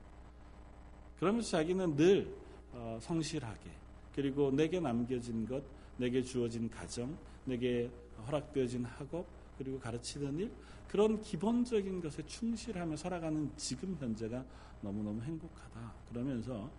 그러면서 1.18 1.50
자기는 1.50 1.96
늘 1.96 2.34
어, 2.72 2.98
성실하게 3.00 3.70
그리고 4.14 4.50
내게 4.50 4.80
남겨진 4.80 5.46
것, 5.46 5.62
내게 5.96 6.22
주어진 6.22 6.70
가정, 6.70 7.16
내게 7.44 7.90
허락되어진 8.26 8.84
학업 8.84 9.26
그리고 9.58 9.78
가르치는 9.78 10.38
일 10.38 10.52
그런 10.88 11.20
기본적인 11.20 12.00
것에 12.00 12.24
충실하며 12.24 12.96
살아가는 12.96 13.50
지금 13.56 13.96
현재가 13.98 14.44
너무너무 14.82 15.22
행복하다. 15.22 15.92
그러면서 16.08 16.70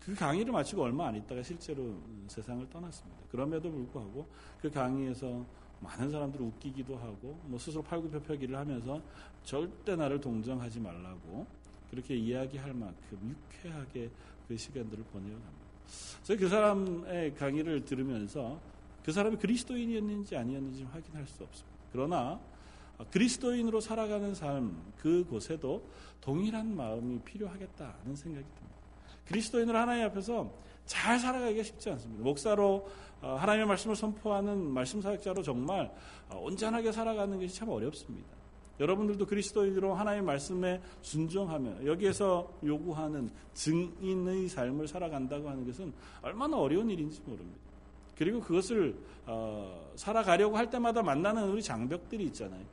그 0.00 0.14
강의를 0.14 0.52
마치고 0.52 0.82
얼마 0.82 1.08
안 1.08 1.16
있다가 1.16 1.42
실제로 1.42 2.00
세상을 2.28 2.68
떠났습니다. 2.70 3.22
그럼에도 3.30 3.70
불구하고 3.70 4.26
그 4.60 4.70
강의에서 4.70 5.44
많은 5.80 6.10
사람들을 6.10 6.44
웃기기도 6.44 6.96
하고 6.96 7.38
뭐 7.44 7.58
스스로 7.58 7.82
팔굽혀펴기를 7.82 8.56
하면서 8.56 9.00
절대 9.44 9.96
나를 9.96 10.20
동정하지 10.20 10.80
말라고 10.80 11.46
그렇게 11.90 12.16
이야기할 12.16 12.74
만큼 12.74 13.36
유쾌하게 13.62 14.10
그 14.46 14.56
시간들을 14.56 15.04
보내어 15.04 15.34
갑니다. 15.34 15.68
그래서 16.24 16.40
그 16.40 16.48
사람의 16.48 17.34
강의를 17.34 17.84
들으면서 17.84 18.60
그 19.04 19.12
사람이 19.12 19.36
그리스도인이었는지 19.36 20.36
아니었는지 20.36 20.84
확인할 20.84 21.26
수 21.26 21.42
없습니다. 21.44 21.78
그러나 21.92 22.40
그리스도인으로 23.10 23.80
살아가는 23.80 24.34
삶 24.34 24.92
그곳에도 24.98 25.82
동일한 26.20 26.76
마음이 26.76 27.20
필요하겠다는 27.20 28.16
생각이 28.16 28.44
듭니다. 28.44 28.76
그리스도인으로 29.26 29.78
하나님 29.78 30.04
앞에서 30.06 30.50
잘 30.88 31.18
살아가기가 31.18 31.62
쉽지 31.62 31.90
않습니다. 31.90 32.24
목사로 32.24 32.88
어, 33.20 33.36
하나님의 33.38 33.66
말씀을 33.68 33.94
선포하는 33.94 34.70
말씀 34.70 35.00
사역자로 35.02 35.42
정말 35.42 35.92
어, 36.30 36.38
온전하게 36.38 36.90
살아가는 36.90 37.38
것이 37.38 37.54
참 37.54 37.68
어렵습니다. 37.68 38.26
여러분들도 38.80 39.26
그리스도인으로 39.26 39.92
하나님의 39.94 40.24
말씀에 40.24 40.80
순종하며 41.02 41.84
여기에서 41.84 42.50
요구하는 42.64 43.30
증인의 43.52 44.48
삶을 44.48 44.88
살아간다고 44.88 45.50
하는 45.50 45.66
것은 45.66 45.92
얼마나 46.22 46.56
어려운 46.56 46.88
일인지 46.88 47.20
모릅니다. 47.26 47.60
그리고 48.16 48.40
그것을 48.40 48.96
어, 49.26 49.90
살아가려고 49.94 50.56
할 50.56 50.70
때마다 50.70 51.02
만나는 51.02 51.50
우리 51.50 51.62
장벽들이 51.62 52.24
있잖아요. 52.26 52.64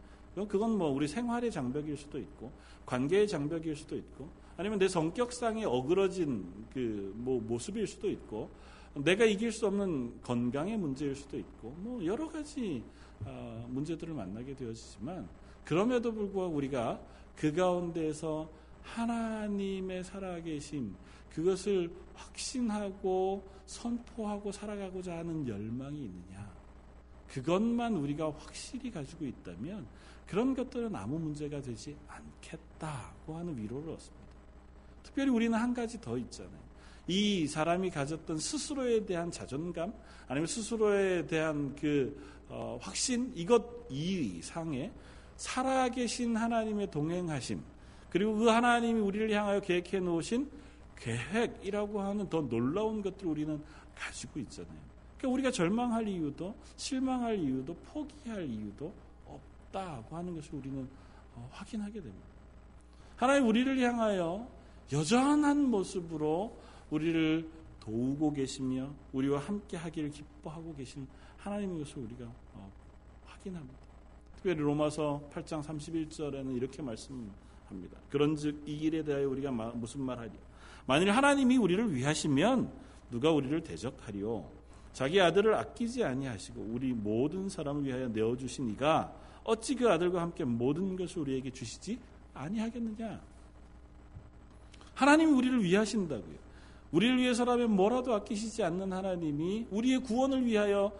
그건 0.47 0.77
뭐 0.77 0.89
우리 0.89 1.07
생활의 1.07 1.51
장벽일 1.51 1.97
수도 1.97 2.17
있고 2.19 2.51
관계의 2.85 3.27
장벽일 3.27 3.75
수도 3.75 3.95
있고 3.95 4.29
아니면 4.57 4.79
내 4.79 4.87
성격상에 4.87 5.65
어그러진 5.65 6.65
그 6.73 7.05
뭐 7.25 7.41
모습일 7.41 7.87
수도 7.87 8.09
있고 8.09 8.49
내가 8.93 9.25
이길 9.25 9.51
수 9.51 9.67
없는 9.67 10.21
건강의 10.21 10.77
문제일 10.77 11.15
수도 11.15 11.37
있고 11.37 11.71
뭐 11.79 12.05
여러 12.05 12.29
가지 12.29 12.83
어, 13.25 13.65
문제들을 13.69 14.13
만나게 14.13 14.55
되어지지만 14.55 15.27
그럼에도 15.63 16.13
불구하고 16.13 16.55
우리가 16.55 17.01
그 17.35 17.53
가운데서 17.53 18.49
하나님의 18.83 20.03
살아계심 20.03 20.95
그것을 21.31 21.91
확신하고 22.13 23.43
선포하고 23.65 24.51
살아가고자 24.51 25.17
하는 25.17 25.47
열망이 25.47 26.05
있느냐 26.05 26.53
그것만 27.27 27.95
우리가 27.95 28.31
확실히 28.31 28.91
가지고 28.91 29.25
있다면 29.25 29.87
그런 30.27 30.53
것들은 30.53 30.95
아무 30.95 31.19
문제가 31.19 31.59
되지 31.61 31.97
않겠다고 32.07 33.35
하는 33.35 33.57
위로를 33.57 33.93
얻습니다. 33.93 34.24
특별히 35.05 35.29
우리는 35.29 35.57
한 35.57 35.73
가지 35.73 36.01
더 36.01 36.17
있잖아요. 36.17 36.65
이 37.07 37.45
사람이 37.45 37.91
가졌던 37.91 38.39
스스로에 38.39 39.05
대한 39.05 39.29
자존감 39.29 39.93
아니면 40.27 40.47
스스로에 40.47 41.27
대한 41.27 41.75
그 41.75 42.19
어, 42.49 42.79
확신 42.81 43.31
이것 43.35 43.63
이상의 43.89 44.91
살아계신 45.37 46.35
하나님의 46.35 46.89
동행하심 46.89 47.61
그리고 48.09 48.35
그 48.35 48.47
하나님이 48.47 48.99
우리를 48.99 49.31
향하여 49.31 49.59
계획해 49.59 49.99
놓으신 49.99 50.49
계획이라고 50.97 52.01
하는 52.01 52.29
더 52.29 52.41
놀라운 52.41 53.01
것들을 53.01 53.29
우리는 53.29 53.61
가지고 53.93 54.39
있잖아요. 54.39 54.73
그러니까 55.17 55.33
우리가 55.33 55.51
절망할 55.51 56.07
이유도 56.07 56.55
실망할 56.77 57.37
이유도 57.37 57.75
포기할 57.75 58.49
이유도 58.49 58.91
없다고 59.27 60.15
하는 60.15 60.35
것을 60.35 60.55
우리는 60.55 60.87
어, 61.35 61.47
확인하게 61.51 61.93
됩니다. 61.93 62.25
하나님 63.15 63.47
우리를 63.47 63.79
향하여 63.79 64.47
여전한 64.91 65.69
모습으로 65.69 66.57
우리를 66.89 67.49
도우고 67.79 68.33
계시며 68.33 68.93
우리와 69.13 69.39
함께 69.39 69.77
하기를 69.77 70.09
기뻐하고 70.11 70.75
계신 70.75 71.07
하나님의 71.37 71.79
것을 71.79 71.99
우리가 71.99 72.25
어, 72.53 72.71
확인합니다. 73.25 73.75
특별히 74.35 74.59
로마서 74.59 75.29
8장 75.33 75.63
31절에는 75.63 76.55
이렇게 76.55 76.81
말씀합니다. 76.81 77.99
그런즉 78.09 78.63
이 78.67 78.75
일에 78.77 79.03
대하여 79.03 79.27
우리가 79.29 79.51
무슨 79.51 80.01
말하리? 80.01 80.31
만일 80.85 81.11
하나님이 81.11 81.57
우리를 81.57 81.93
위하시면 81.95 82.71
누가 83.11 83.31
우리를 83.31 83.61
대적하리요? 83.63 84.49
자기 84.93 85.19
아들을 85.19 85.53
아끼지 85.53 86.03
아니하시고 86.03 86.61
우리 86.61 86.93
모든 86.93 87.49
사람을 87.49 87.85
위하여 87.85 88.07
내어 88.07 88.35
주신 88.37 88.69
이가 88.69 89.13
어찌 89.43 89.75
그 89.75 89.89
아들과 89.89 90.21
함께 90.21 90.43
모든 90.43 90.95
것을 90.95 91.19
우리에게 91.19 91.51
주시지 91.51 91.99
아니하겠느냐? 92.33 93.21
하나님이 94.95 95.31
우리를 95.31 95.63
위하신다고요. 95.63 96.45
우리를 96.91 97.17
위해서라면 97.17 97.75
뭐라도 97.75 98.13
아끼시지 98.13 98.63
않는 98.63 98.93
하나님이 98.93 99.67
우리의 99.69 99.99
구원을 99.99 100.45
위하여 100.45 100.91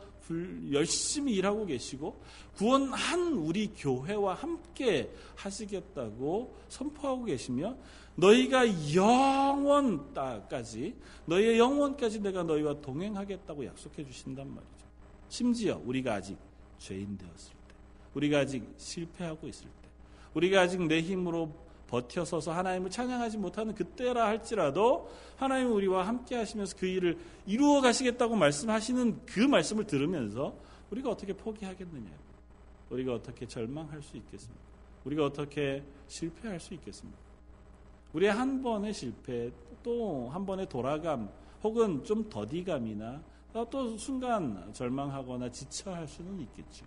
열심히 0.71 1.35
일하고 1.35 1.65
계시고 1.65 2.19
구원한 2.55 3.33
우리 3.33 3.67
교회와 3.67 4.33
함께 4.33 5.11
하시겠다고 5.35 6.55
선포하고 6.67 7.25
계시며 7.25 7.75
너희가 8.15 8.65
영원까지 8.93 10.95
너희의 11.25 11.59
영원까지 11.59 12.21
내가 12.21 12.43
너희와 12.43 12.81
동행하겠다고 12.81 13.65
약속해 13.65 14.05
주신단 14.05 14.47
말이죠. 14.47 14.85
심지어 15.29 15.81
우리가 15.85 16.15
아직 16.15 16.37
죄인 16.77 17.17
되었을 17.17 17.53
때, 17.67 17.75
우리가 18.13 18.39
아직 18.39 18.67
실패하고 18.77 19.47
있을 19.47 19.65
때, 19.65 19.89
우리가 20.33 20.61
아직 20.61 20.81
내 20.81 21.01
힘으로 21.01 21.53
버텨서서 21.87 22.51
하나님을 22.51 22.89
찬양하지 22.89 23.37
못하는 23.37 23.75
그때라 23.75 24.25
할지라도 24.25 25.09
하나님 25.37 25.71
우리와 25.71 26.07
함께 26.07 26.35
하시면서 26.35 26.75
그 26.77 26.85
일을 26.85 27.17
이루어 27.45 27.81
가시겠다고 27.81 28.35
말씀하시는 28.35 29.25
그 29.25 29.39
말씀을 29.41 29.85
들으면서 29.85 30.55
우리가 30.91 31.09
어떻게 31.09 31.33
포기하겠느냐? 31.33 32.09
우리가 32.89 33.13
어떻게 33.13 33.47
절망할 33.47 34.01
수 34.01 34.17
있겠습니까? 34.17 34.61
우리가 35.05 35.25
어떻게 35.25 35.83
실패할 36.07 36.59
수 36.59 36.73
있겠습니까? 36.73 37.19
우리의 38.13 38.31
한 38.31 38.61
번의 38.61 38.93
실패, 38.93 39.51
또 39.83 40.29
한 40.29 40.45
번의 40.45 40.67
돌아감, 40.67 41.29
혹은 41.63 42.03
좀 42.03 42.27
더디감이나 42.29 43.21
또 43.69 43.97
순간 43.97 44.73
절망하거나 44.73 45.49
지쳐할 45.49 46.07
수는 46.07 46.39
있겠죠. 46.41 46.85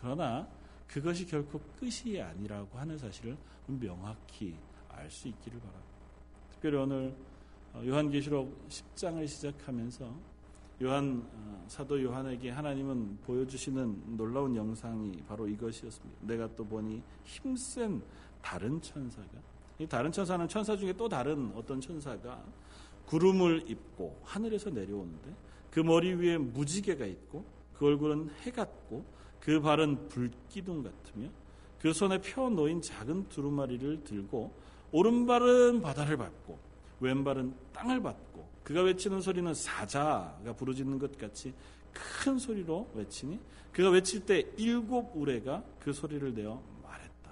그러나 0.00 0.48
그것이 0.88 1.26
결코 1.26 1.60
끝이 1.78 2.20
아니라고 2.20 2.78
하는 2.78 2.96
사실을 2.96 3.36
명확히 3.66 4.56
알 4.88 5.10
수 5.10 5.28
있기를 5.28 5.60
바랍니다. 5.60 5.88
특별히 6.50 6.76
오늘 6.78 7.14
어, 7.72 7.82
요한계시록 7.86 8.68
10장을 8.68 9.26
시작하면서 9.28 10.12
요한 10.82 11.28
어, 11.32 11.64
사도 11.68 12.02
요한에게 12.02 12.50
하나님은 12.50 13.18
보여주시는 13.24 14.16
놀라운 14.16 14.56
영상이 14.56 15.22
바로 15.28 15.46
이것이었습니다. 15.46 16.26
내가 16.26 16.48
또 16.56 16.64
보니 16.64 17.02
힘센 17.24 18.02
다른 18.42 18.80
천사가 18.80 19.28
이 19.78 19.86
다른 19.86 20.10
천사는 20.10 20.48
천사 20.48 20.76
중에 20.76 20.92
또 20.94 21.08
다른 21.08 21.52
어떤 21.54 21.80
천사가 21.80 22.42
구름을 23.06 23.70
입고 23.70 24.20
하늘에서 24.24 24.70
내려오는데 24.70 25.34
그 25.70 25.80
머리 25.80 26.14
위에 26.14 26.38
무지개가 26.38 27.06
있고 27.06 27.44
그 27.74 27.86
얼굴은 27.86 28.30
해 28.44 28.50
같고 28.50 29.04
그 29.40 29.60
발은 29.60 30.08
불기둥 30.08 30.82
같으며 30.82 31.28
그 31.80 31.92
손에 31.92 32.20
펴 32.20 32.48
놓인 32.50 32.82
작은 32.82 33.28
두루마리를 33.28 34.04
들고 34.04 34.52
오른발은 34.92 35.80
바다를 35.80 36.16
밟고 36.16 36.58
왼발은 37.00 37.54
땅을 37.72 38.02
밟고 38.02 38.48
그가 38.64 38.82
외치는 38.82 39.20
소리는 39.20 39.52
사자가 39.54 40.54
부르짖는 40.56 40.98
것 40.98 41.16
같이 41.18 41.54
큰 41.92 42.38
소리로 42.38 42.90
외치니 42.94 43.38
그가 43.72 43.90
외칠 43.90 44.26
때 44.26 44.44
일곱 44.56 45.12
우레가 45.14 45.62
그 45.78 45.92
소리를 45.92 46.34
내어 46.34 46.60
말했다. 46.82 47.30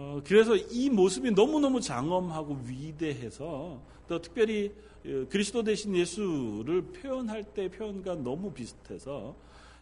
어, 0.00 0.20
그래서 0.24 0.54
이 0.54 0.88
모습이 0.90 1.32
너무너무 1.32 1.80
장엄하고 1.80 2.60
위대해서 2.66 3.80
또 4.06 4.20
특별히 4.20 4.72
어, 5.04 5.26
그리스도 5.28 5.64
대신 5.64 5.96
예수를 5.96 6.82
표현할 6.82 7.42
때 7.42 7.68
표현과 7.68 8.14
너무 8.14 8.52
비슷해서 8.52 9.34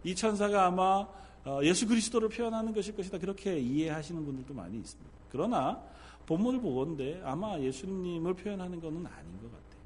이 0.05 0.15
천사가 0.15 0.65
아마 0.65 1.07
어, 1.45 1.61
예수 1.63 1.87
그리스도를 1.87 2.31
표현하는 2.31 2.73
것일 2.73 2.97
것이다 2.97 3.19
그렇게 3.19 3.59
이해하시는 3.59 4.25
분들도 4.25 4.55
많이 4.55 4.79
있습니다. 4.79 5.11
그러나 5.31 5.83
본문을 6.25 6.63
보건데 6.63 7.21
아마 7.23 7.59
예수님을 7.61 8.33
표현하는 8.33 8.81
것은 8.81 8.97
아닌 9.07 9.33
것 9.43 9.53
같아요. 9.53 9.83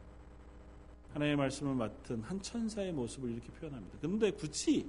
하나님의 1.12 1.36
말씀을 1.38 1.74
맡은 1.74 2.22
한 2.22 2.40
천사의 2.40 2.92
모습을 2.92 3.32
이렇게 3.32 3.48
표현합니다. 3.48 3.98
그런데 4.00 4.30
굳이 4.30 4.86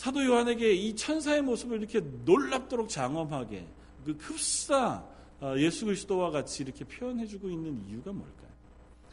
사도 0.00 0.24
요한에게 0.24 0.72
이 0.72 0.96
천사의 0.96 1.42
모습을 1.42 1.76
이렇게 1.76 2.00
놀랍도록 2.00 2.88
장엄하게 2.88 3.66
그 4.02 4.12
흡사 4.18 5.04
어, 5.42 5.54
예수 5.58 5.84
그리스도와 5.84 6.30
같이 6.30 6.62
이렇게 6.62 6.86
표현해주고 6.86 7.50
있는 7.50 7.86
이유가 7.86 8.10
뭘까요? 8.10 8.48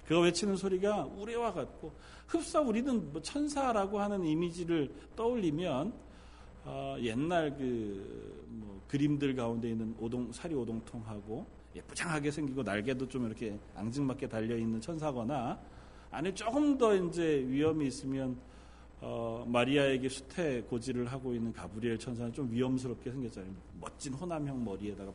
그가 0.06 0.22
외치는 0.22 0.56
소리가 0.56 1.04
우레와 1.18 1.52
같고 1.52 1.92
흡사 2.28 2.62
우리는 2.62 3.12
뭐 3.12 3.22
천사라고 3.22 4.00
하는 4.00 4.24
이미지를 4.24 4.90
떠올리면 5.18 5.94
어, 6.64 6.96
옛날 7.02 7.54
그 7.58 8.38
뭐 8.48 8.82
그림들 8.88 9.36
가운데 9.36 9.70
있는 9.70 9.94
오동 10.00 10.32
사리 10.32 10.56
오동통하고 10.56 11.46
예쁘장하게 11.76 12.32
생기고 12.32 12.64
날개도 12.64 13.10
좀 13.10 13.26
이렇게 13.26 13.60
앙증맞게 13.76 14.30
달려 14.30 14.56
있는 14.56 14.80
천사거나 14.80 15.60
아니 16.12 16.34
조금 16.34 16.78
더 16.78 16.96
이제 16.96 17.46
위험이 17.46 17.88
있으면 17.88 18.38
어, 19.00 19.46
마리아에게 19.48 20.10
수태 20.10 20.62
고지를 20.62 21.06
하고 21.08 21.34
있는 21.34 21.54
가브리엘 21.54 22.00
천사는 22.00 22.34
좀 22.34 22.52
위험스럽게 22.52 23.12
생겼잖아요. 23.12 23.52
멋진 23.80 24.14
호남형 24.14 24.64
머리에다가 24.64 25.12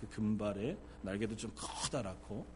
그 0.00 0.08
금발에 0.08 0.76
날개도 1.02 1.36
좀 1.36 1.50
커다랗고. 1.54 2.46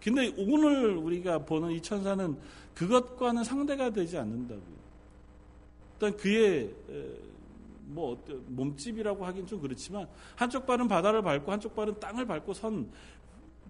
근데 0.00 0.32
오늘 0.38 0.96
우리가 0.96 1.38
보는 1.40 1.72
이 1.72 1.82
천사는 1.82 2.36
그것과는 2.74 3.42
상대가 3.42 3.90
되지 3.90 4.18
않는다고요. 4.18 4.76
일단 5.94 6.16
그의 6.16 6.72
뭐 7.86 8.22
몸집이라고 8.48 9.24
하긴 9.24 9.46
좀 9.46 9.60
그렇지만 9.60 10.06
한쪽 10.36 10.66
발은 10.66 10.86
바다를 10.86 11.22
밟고 11.22 11.50
한쪽 11.50 11.74
발은 11.74 11.98
땅을 11.98 12.26
밟고 12.26 12.52
선 12.52 12.90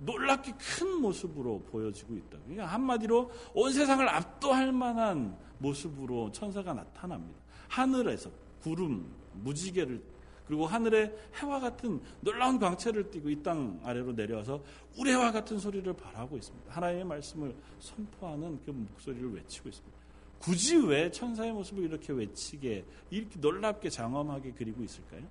놀랍게 0.01 0.53
큰 0.59 1.01
모습으로 1.01 1.61
보여지고 1.71 2.17
있다. 2.17 2.39
그러니까 2.45 2.67
한마디로 2.67 3.31
온 3.55 3.73
세상을 3.73 4.07
압도할 4.07 4.73
만한 4.73 5.37
모습으로 5.59 6.31
천사가 6.33 6.73
나타납니다. 6.75 7.39
하늘에서 7.69 8.31
구름, 8.63 9.07
무지개를 9.35 10.03
그리고 10.47 10.65
하늘에 10.67 11.13
해와 11.35 11.59
같은 11.59 12.01
놀라운 12.21 12.59
광채를 12.59 13.11
띠고 13.11 13.31
이 13.31 13.43
땅 13.43 13.81
아래로 13.83 14.13
내려와서 14.13 14.63
우레와 14.97 15.33
같은 15.33 15.59
소리를 15.59 15.93
발하고 15.93 16.37
있습니다. 16.37 16.73
하나님의 16.73 17.05
말씀을 17.05 17.55
선포하는 17.81 18.61
그 18.65 18.71
목소리를 18.71 19.35
외치고 19.35 19.69
있습니다. 19.69 19.97
굳이 20.39 20.77
왜 20.77 21.11
천사의 21.11 21.53
모습을 21.53 21.85
이렇게 21.85 22.13
외치게 22.13 22.85
이렇게 23.11 23.39
놀랍게 23.41 23.91
장엄하게 23.91 24.53
그리고 24.57 24.85
있을까요? 24.85 25.27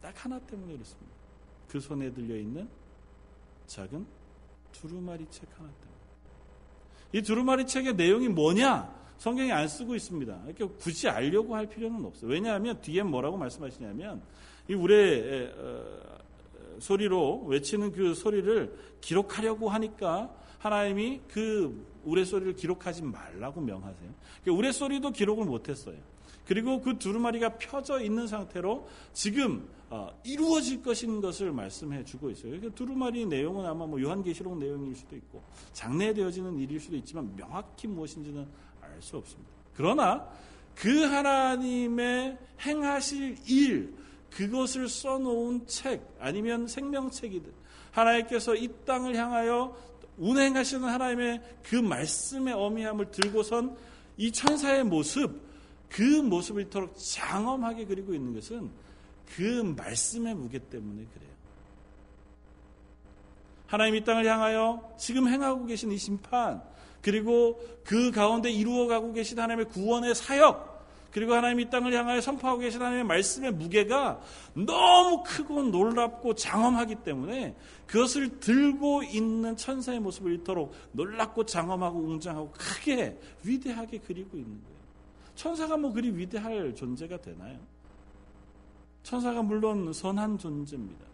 딱 0.00 0.24
하나 0.24 0.38
때문에 0.38 0.74
그렇습니다. 0.74 1.12
그 1.68 1.80
손에 1.80 2.12
들려 2.12 2.36
있는 2.36 2.68
작은 3.66 4.06
두루마리 4.72 5.26
책 5.30 5.48
하나 5.58 5.68
때문에. 5.70 5.91
이 7.12 7.22
두루마리 7.22 7.66
책의 7.66 7.94
내용이 7.94 8.28
뭐냐? 8.28 9.02
성경이 9.18 9.52
안 9.52 9.68
쓰고 9.68 9.94
있습니다. 9.94 10.42
이렇게 10.46 10.64
굳이 10.78 11.08
알려고 11.08 11.54
할 11.54 11.66
필요는 11.66 12.04
없어요. 12.04 12.30
왜냐하면 12.30 12.80
뒤에 12.80 13.02
뭐라고 13.02 13.36
말씀하시냐면 13.36 14.22
이 14.68 14.74
어, 15.56 16.78
소리로 16.80 17.44
외치는 17.44 17.92
그 17.92 18.14
소리를 18.14 18.76
기록하려고 19.00 19.68
하니까 19.68 20.34
하나님이 20.58 21.20
그 21.28 21.86
우레 22.04 22.24
소리를 22.24 22.54
기록하지 22.54 23.02
말라고 23.02 23.60
명하세요. 23.60 24.10
그러니까 24.42 24.58
우레 24.58 24.72
소리도 24.72 25.10
기록을 25.10 25.44
못했어요. 25.44 25.96
그리고 26.46 26.80
그 26.80 26.98
두루마리가 26.98 27.56
펴져 27.58 28.00
있는 28.00 28.26
상태로 28.26 28.88
지금 29.12 29.68
어, 29.90 30.08
이루어질 30.24 30.82
것인 30.82 31.20
것을 31.20 31.52
말씀해 31.52 32.04
주고 32.04 32.30
있어요. 32.30 32.52
그러니까 32.52 32.74
두루마리 32.74 33.26
내용은 33.26 33.66
아마 33.66 33.86
뭐 33.86 34.00
요한계시록 34.00 34.58
내용일 34.58 34.96
수도 34.96 35.14
있고 35.16 35.42
장래되어지는 35.74 36.58
일일 36.58 36.80
수도 36.80 36.96
있지만 36.96 37.34
명확히 37.36 37.86
무엇인지는 37.86 38.46
알 38.80 39.02
수 39.02 39.16
없습니다. 39.16 39.50
그러나 39.74 40.26
그 40.74 41.02
하나님의 41.04 42.38
행하실 42.60 43.36
일 43.46 43.94
그것을 44.30 44.88
써놓은 44.88 45.66
책 45.66 46.16
아니면 46.18 46.66
생명책이든 46.66 47.52
하나님께서 47.90 48.54
이 48.54 48.68
땅을 48.86 49.14
향하여 49.16 49.76
운행하시는 50.16 50.88
하나님의 50.88 51.42
그 51.62 51.76
말씀의 51.76 52.54
어미함을 52.54 53.10
들고선 53.10 53.76
이 54.16 54.30
천사의 54.30 54.84
모습 54.84 55.51
그 55.92 56.02
모습을 56.02 56.62
이토록 56.62 56.94
장엄하게 56.96 57.84
그리고 57.84 58.14
있는 58.14 58.32
것은 58.34 58.70
그 59.36 59.74
말씀의 59.76 60.34
무게 60.34 60.58
때문에 60.58 61.04
그래요. 61.12 61.32
하나님 63.66 63.96
이 63.96 64.04
땅을 64.04 64.26
향하여 64.26 64.94
지금 64.98 65.28
행하고 65.28 65.66
계신 65.66 65.92
이 65.92 65.98
심판, 65.98 66.62
그리고 67.02 67.60
그 67.84 68.10
가운데 68.10 68.50
이루어가고 68.50 69.12
계신 69.12 69.38
하나님의 69.38 69.66
구원의 69.66 70.14
사역, 70.14 70.72
그리고 71.10 71.34
하나님 71.34 71.60
이 71.60 71.68
땅을 71.68 71.92
향하여 71.92 72.22
선포하고 72.22 72.60
계신 72.60 72.80
하나님의 72.80 73.04
말씀의 73.04 73.52
무게가 73.52 74.20
너무 74.54 75.22
크고 75.24 75.62
놀랍고 75.64 76.34
장엄하기 76.36 76.96
때문에 76.96 77.54
그것을 77.86 78.40
들고 78.40 79.02
있는 79.02 79.56
천사의 79.56 80.00
모습을 80.00 80.34
이토록 80.36 80.74
놀랍고 80.92 81.44
장엄하고 81.44 81.98
웅장하고 81.98 82.52
크게 82.52 83.18
위대하게 83.44 84.00
그리고 84.06 84.38
있는 84.38 84.58
거예요. 84.62 84.81
천사가 85.34 85.76
뭐 85.76 85.92
그리 85.92 86.10
위대할 86.10 86.74
존재가 86.74 87.20
되나요? 87.20 87.58
천사가 89.02 89.42
물론 89.42 89.92
선한 89.92 90.38
존재입니다. 90.38 91.04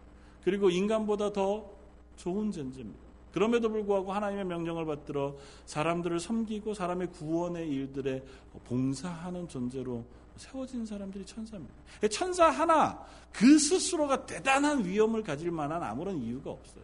그리고 0.43 0.69
인간보다 0.69 1.33
더 1.33 1.69
좋은 2.15 2.51
존재입니다. 2.51 2.99
그럼에도 3.31 3.69
불구하고 3.69 4.11
하나님의 4.11 4.45
명령을 4.45 4.85
받들어 4.85 5.35
사람들을 5.65 6.19
섬기고 6.19 6.73
사람의 6.73 7.11
구원의 7.11 7.69
일들에 7.69 8.23
봉사하는 8.65 9.47
존재로 9.47 10.03
세워진 10.35 10.85
사람들이 10.85 11.25
천사입니다. 11.25 11.73
천사 12.09 12.49
하나 12.49 13.05
그 13.31 13.59
스스로가 13.59 14.25
대단한 14.25 14.83
위험을 14.85 15.21
가질 15.21 15.51
만한 15.51 15.83
아무런 15.83 16.17
이유가 16.17 16.51
없어요. 16.51 16.83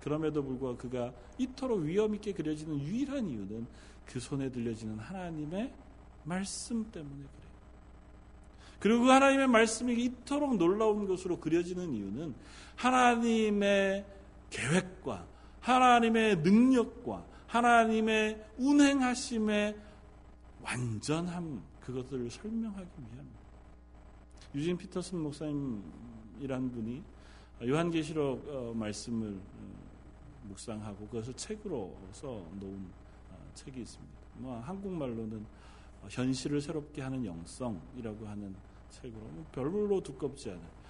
그럼에도 0.00 0.42
불구하고 0.42 0.78
그가 0.78 1.12
이토록 1.38 1.80
위험 1.80 2.14
있게 2.14 2.32
그려지는 2.32 2.80
유일한 2.80 3.28
이유는 3.28 3.66
그 4.06 4.18
손에 4.18 4.50
들려지는 4.50 4.98
하나님의 4.98 5.72
말씀 6.24 6.90
때문에 6.90 7.14
그래요. 7.14 7.52
그리고 8.78 9.04
그 9.04 9.10
하나님의 9.10 9.46
말씀이 9.48 9.94
이토록 9.94 10.56
놀라운 10.56 11.06
것으로 11.06 11.38
그려지는 11.38 11.94
이유는 11.94 12.34
하나님의 12.76 14.04
계획과 14.50 15.26
하나님의 15.60 16.38
능력과 16.38 17.24
하나님의 17.46 18.44
운행하심의 18.58 19.76
완전함 20.62 21.62
그것들을 21.80 22.30
설명하기 22.30 22.88
위함입니다. 22.98 23.42
유진 24.54 24.76
피터슨 24.76 25.18
목사님이란 25.18 26.72
분이 26.72 27.02
요한계시록 27.64 28.48
어, 28.48 28.72
말씀을 28.74 29.34
어, 29.34 29.82
묵상하고 30.48 31.06
그것을 31.06 31.34
책으로 31.34 31.96
써 32.12 32.26
놓은 32.58 32.90
어, 33.30 33.50
책이 33.54 33.80
있습니다. 33.80 34.12
뭐 34.34 34.58
한국말로는 34.60 35.44
현실을 36.08 36.60
새롭게 36.60 37.02
하는 37.02 37.24
영성이라고 37.24 38.26
하는 38.26 38.54
책으로 38.90 39.20
뭐 39.20 39.46
별로 39.52 40.00
두껍지 40.00 40.50
않아요. 40.50 40.82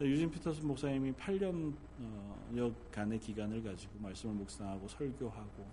유진 0.00 0.30
피터슨 0.30 0.66
목사님이 0.66 1.12
8년여간의 1.12 3.20
기간을 3.20 3.62
가지고 3.62 3.98
말씀을 3.98 4.34
묵상하고 4.34 4.88
설교하고 4.88 5.66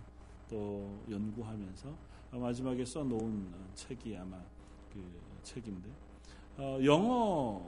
또 0.50 1.00
연구하면서 1.10 1.96
마지막에 2.32 2.84
써놓은 2.84 3.54
책이 3.74 4.18
아마 4.18 4.38
그 4.94 5.02
책인데 5.44 5.90
어, 6.58 6.78
영어 6.84 7.62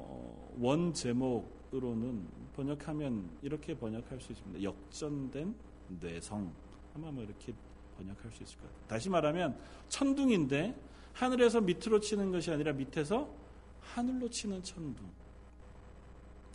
원 0.59 0.93
제목으로는 0.93 2.27
번역하면 2.55 3.29
이렇게 3.41 3.77
번역할 3.77 4.19
수 4.19 4.33
있습니다. 4.33 4.61
역전된 4.61 5.55
뇌성 6.01 6.51
아마 6.95 7.09
뭐 7.09 7.23
이렇게 7.23 7.53
번역할 7.97 8.33
수 8.33 8.43
있을 8.43 8.57
것 8.57 8.63
같아요. 8.63 8.87
다시 8.87 9.09
말하면 9.09 9.57
천둥인데 9.87 10.75
하늘에서 11.13 11.61
밑으로 11.61 11.99
치는 11.99 12.31
것이 12.31 12.51
아니라 12.51 12.73
밑에서 12.73 13.29
하늘로 13.81 14.29
치는 14.29 14.63
천둥. 14.63 15.09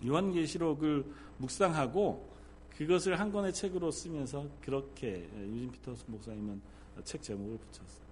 요한계시록을 0.06 1.04
묵상하고 1.38 2.32
그것을 2.76 3.18
한 3.20 3.30
권의 3.32 3.52
책으로 3.52 3.90
쓰면서 3.90 4.48
그렇게 4.60 5.28
유진 5.36 5.70
피터스 5.70 6.04
목사님은 6.08 6.60
책 7.04 7.22
제목을 7.22 7.58
붙였어요. 7.58 8.04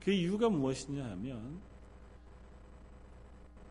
그 0.00 0.10
이유가 0.10 0.48
무엇이냐 0.48 1.04
하면 1.04 1.60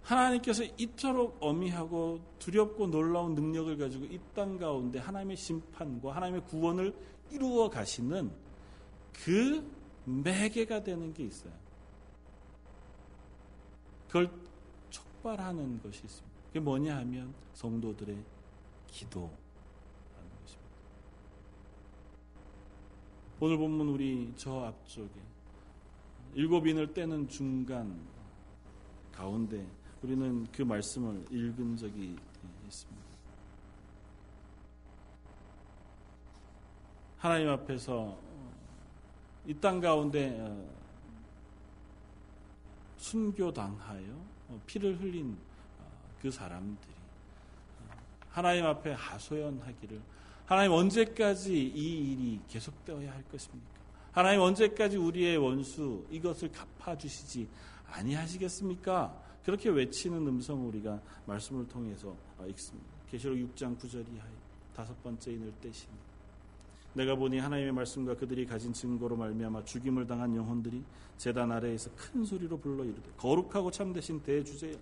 하나님께서 0.04 0.64
이토록 0.78 1.38
어미하고 1.40 2.20
두렵고 2.40 2.88
놀라운 2.88 3.34
능력을 3.34 3.78
가지고 3.78 4.06
이 4.06 4.20
땅 4.36 4.58
가운데 4.58 5.00
하나님의 5.00 5.38
심판과 5.38 6.16
하나님의 6.16 6.44
구원을 6.46 6.94
이루어 7.32 7.70
가시는 7.70 8.32
그 9.14 9.66
매개가 10.06 10.84
되는 10.84 11.14
게 11.14 11.24
있어요. 11.26 11.54
그걸 14.08 14.32
촉발하는 14.90 15.82
것이 15.82 16.04
있습니다. 16.06 16.38
그게 16.48 16.60
뭐냐 16.60 16.98
하면 16.98 17.34
성도들의 17.54 18.24
기도라는 18.88 19.34
것입니다. 20.42 20.72
오늘 23.40 23.58
본문 23.58 23.90
우리 23.90 24.34
저 24.38 24.66
앞쪽에 24.66 25.10
일곱 26.34 26.68
인을 26.68 26.94
떼는 26.94 27.28
중간 27.28 28.00
가운데 29.12 29.66
우리는 30.02 30.46
그 30.52 30.62
말씀을 30.62 31.26
읽은 31.32 31.78
적이 31.78 32.16
있습니다. 32.66 33.06
하나님 37.18 37.50
앞에서 37.50 38.25
이 39.48 39.54
땅 39.60 39.80
가운데 39.80 40.38
어, 40.40 40.68
순교당하여 42.98 44.12
어, 44.50 44.62
피를 44.66 45.00
흘린 45.00 45.38
어, 45.80 45.92
그 46.22 46.32
사람들이 46.32 46.94
하나님 48.30 48.66
앞에 48.66 48.92
하소연하기를 48.94 50.02
하나님 50.46 50.72
언제까지 50.74 51.54
이 51.54 52.12
일이 52.12 52.40
계속되어야 52.48 53.12
할 53.12 53.24
것입니까? 53.30 53.68
하나님 54.12 54.42
언제까지 54.42 54.98
우리의 54.98 55.38
원수 55.38 56.06
이것을 56.10 56.52
갚아주시지 56.52 57.48
아니하시겠습니까? 57.92 59.22
그렇게 59.44 59.70
외치는 59.70 60.26
음성을 60.28 60.66
우리가 60.68 61.00
말씀을 61.26 61.68
통해서 61.68 62.16
읽습니다. 62.50 62.90
계시록 63.10 63.38
6장 63.38 63.78
9절 63.78 64.06
이하에 64.14 64.30
다섯 64.76 65.02
번째 65.04 65.32
인을 65.32 65.54
떼시니 65.62 65.94
내가 66.96 67.16
보니 67.16 67.40
하나님의 67.40 67.74
말씀과 67.74 68.16
그들이 68.16 68.46
가진 68.46 68.74
증거로 68.74 69.18
말미암아 69.18 69.66
죽임을 69.66 70.08
당한 70.08 70.36
영혼들이 70.36 70.82
제단 71.18 71.52
아래에서 71.52 71.92
큰 71.96 72.24
소리로 72.24 72.58
불러 72.58 72.84
이르되 72.84 73.12
거룩하고 73.18 73.70
참되신 73.70 74.24
대주제여 74.24 74.76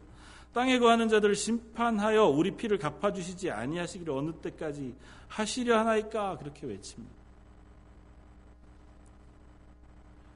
땅에 0.53 0.77
거하는 0.77 1.09
자들을 1.09 1.35
심판하여 1.35 2.27
우리 2.27 2.51
피를 2.51 2.77
갚아 2.77 3.11
주시지 3.11 3.49
아니하시기를 3.49 4.13
어느 4.13 4.31
때까지 4.31 4.93
하시려 5.27 5.79
하나이까 5.79 6.37
그렇게 6.37 6.67
외칩니다. 6.67 7.13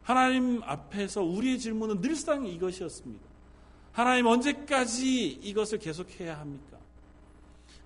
하나님 0.01 0.63
앞에서 0.63 1.21
우리의 1.21 1.59
질문은 1.59 2.01
늘상 2.01 2.47
이것이었습니다. 2.47 3.23
하나님 3.91 4.25
언제까지 4.25 5.27
이것을 5.27 5.77
계속해야 5.77 6.39
합니까? 6.39 6.76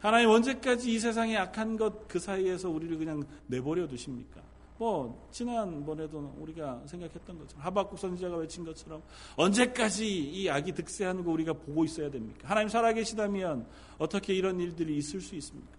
하나님 0.02 0.30
언제까지 0.30 0.92
이 0.92 1.00
세상의 1.00 1.38
악한 1.38 1.78
것 1.78 2.08
그 2.08 2.20
사이에서 2.20 2.70
우리를 2.70 2.98
그냥 2.98 3.24
내버려 3.48 3.88
두십니까? 3.88 4.42
뭐 4.78 5.28
지난번에도 5.32 6.34
우리가 6.40 6.82
생각했던 6.88 7.38
것처럼 7.38 7.64
하박국 7.64 8.00
선지자가 8.00 8.38
외친 8.38 8.66
것처럼 8.66 9.02
언제까지 9.36 10.08
이 10.08 10.50
악이 10.50 10.72
득세하는 10.74 11.24
거 11.24 11.32
우리가 11.32 11.54
보고 11.54 11.86
있어야 11.86 12.10
됩니까? 12.10 12.50
하나님 12.50 12.68
살아계시다면 12.68 13.68
어떻게 14.00 14.34
이런 14.34 14.60
일들이 14.60 14.98
있을 14.98 15.22
수 15.22 15.36
있습니까? 15.36 15.78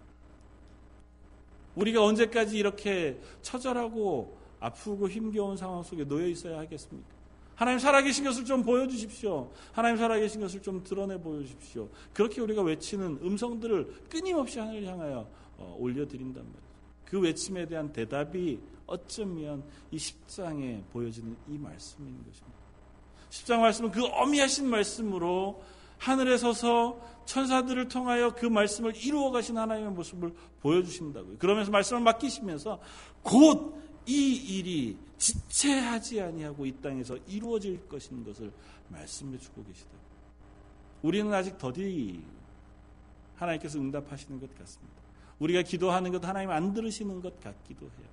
우리가 1.75 2.03
언제까지 2.03 2.57
이렇게 2.57 3.19
처절하고 3.41 4.37
아프고 4.61 5.09
힘겨운 5.09 5.57
상황 5.57 5.83
속에 5.83 6.05
놓여 6.05 6.25
있어야 6.27 6.59
하겠습니까? 6.59 7.12
하나님 7.55 7.79
살아계신 7.79 8.23
것을 8.23 8.45
좀 8.45 8.63
보여주십시오. 8.63 9.51
하나님 9.71 9.97
살아계신 9.97 10.41
것을 10.41 10.61
좀 10.61 10.83
드러내 10.83 11.19
보여주십시오. 11.19 11.89
그렇게 12.13 12.41
우리가 12.41 12.61
외치는 12.61 13.19
음성들을 13.21 14.05
끊임없이 14.09 14.59
하늘을 14.59 14.85
향하여 14.87 15.27
어, 15.57 15.75
올려드린단 15.79 16.43
말이에요. 16.43 16.63
그 17.05 17.19
외침에 17.19 17.67
대한 17.67 17.93
대답이 17.93 18.59
어쩌면 18.87 19.63
이 19.91 19.97
10장에 19.97 20.83
보여지는 20.91 21.35
이 21.47 21.57
말씀인 21.57 22.17
것입니다. 22.17 22.63
10장 23.29 23.59
말씀은 23.59 23.91
그 23.91 24.03
어미하신 24.05 24.67
말씀으로 24.67 25.63
하늘에 25.97 26.37
서서 26.37 26.99
천사들을 27.25 27.87
통하여 27.87 28.33
그 28.35 28.45
말씀을 28.45 28.95
이루어 28.95 29.31
가신 29.31 29.57
하나님의 29.57 29.91
모습을 29.91 30.33
보여주신다고요. 30.61 31.37
그러면서 31.37 31.71
말씀을 31.71 32.01
맡기시면서 32.01 32.79
곧 33.21 33.81
이 34.05 34.57
일이 34.57 34.97
지체하지 35.17 36.21
아니하고 36.21 36.65
이 36.65 36.71
땅에서 36.81 37.17
이루어질 37.27 37.87
것인 37.87 38.23
것을 38.23 38.51
말씀해 38.89 39.37
주고 39.37 39.63
계시다. 39.63 39.91
우리는 41.01 41.33
아직 41.33 41.57
더디 41.57 42.21
하나님께서 43.35 43.79
응답하시는 43.79 44.39
것 44.39 44.57
같습니다. 44.57 44.93
우리가 45.39 45.61
기도하는 45.61 46.11
것 46.11 46.23
하나님 46.23 46.51
안 46.51 46.73
들으시는 46.73 47.21
것 47.21 47.39
같기도 47.41 47.85
해요. 47.85 48.07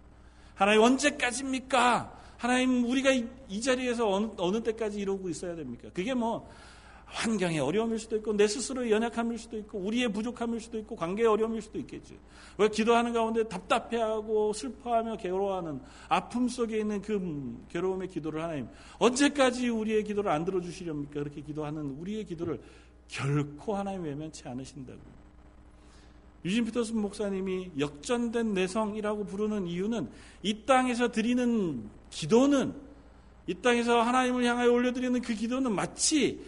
하나님 0.55 0.83
언제까지입니까? 0.83 2.21
하나님 2.37 2.85
우리가 2.85 3.11
이, 3.13 3.61
자리에서 3.61 4.11
어느, 4.11 4.29
어느 4.39 4.63
때까지 4.63 4.99
이러고 4.99 5.29
있어야 5.29 5.55
됩니까? 5.55 5.91
그게 5.93 6.15
뭐 6.15 6.51
환경의 7.13 7.59
어려움일 7.59 7.99
수도 7.99 8.17
있고 8.17 8.33
내 8.33 8.47
스스로의 8.47 8.93
연약함일 8.93 9.39
수도 9.39 9.59
있고 9.59 9.79
우리의 9.79 10.13
부족함일 10.13 10.61
수도 10.61 10.79
있고 10.79 10.95
관계의 10.97 11.29
어려움일 11.29 11.61
수도 11.61 11.79
있겠죠. 11.81 12.15
왜 12.57 12.69
기도하는 12.69 13.13
가운데 13.13 13.43
답답해하고 13.45 14.53
슬퍼하며 14.53 15.17
괴로워하는 15.17 15.81
아픔 16.09 16.49
속에 16.49 16.79
있는 16.79 17.03
그 17.03 17.59
괴로움의 17.71 18.09
기도를 18.09 18.43
하나님 18.43 18.69
언제까지 18.99 19.69
우리의 19.69 20.05
기도를 20.05 20.31
안 20.31 20.45
들어주시렵니까? 20.45 21.13
그렇게 21.15 21.41
기도하는 21.41 21.97
우리의 22.01 22.25
기도를 22.25 22.61
결코 23.09 23.75
하나님 23.75 24.05
외면치 24.05 24.47
않으신다고요. 24.47 25.21
유진 26.45 26.65
피터슨 26.65 26.99
목사님이 26.99 27.73
역전된 27.79 28.55
내성이라고 28.55 29.25
부르는 29.25 29.67
이유는 29.67 30.09
이 30.43 30.65
땅에서 30.65 31.11
드리는 31.11 31.83
기도는 32.09 32.73
이 33.47 33.55
땅에서 33.55 34.01
하나님을 34.01 34.45
향하여 34.45 34.71
올려드리는 34.71 35.21
그 35.23 35.35
기도는 35.35 35.75
마치 35.75 36.41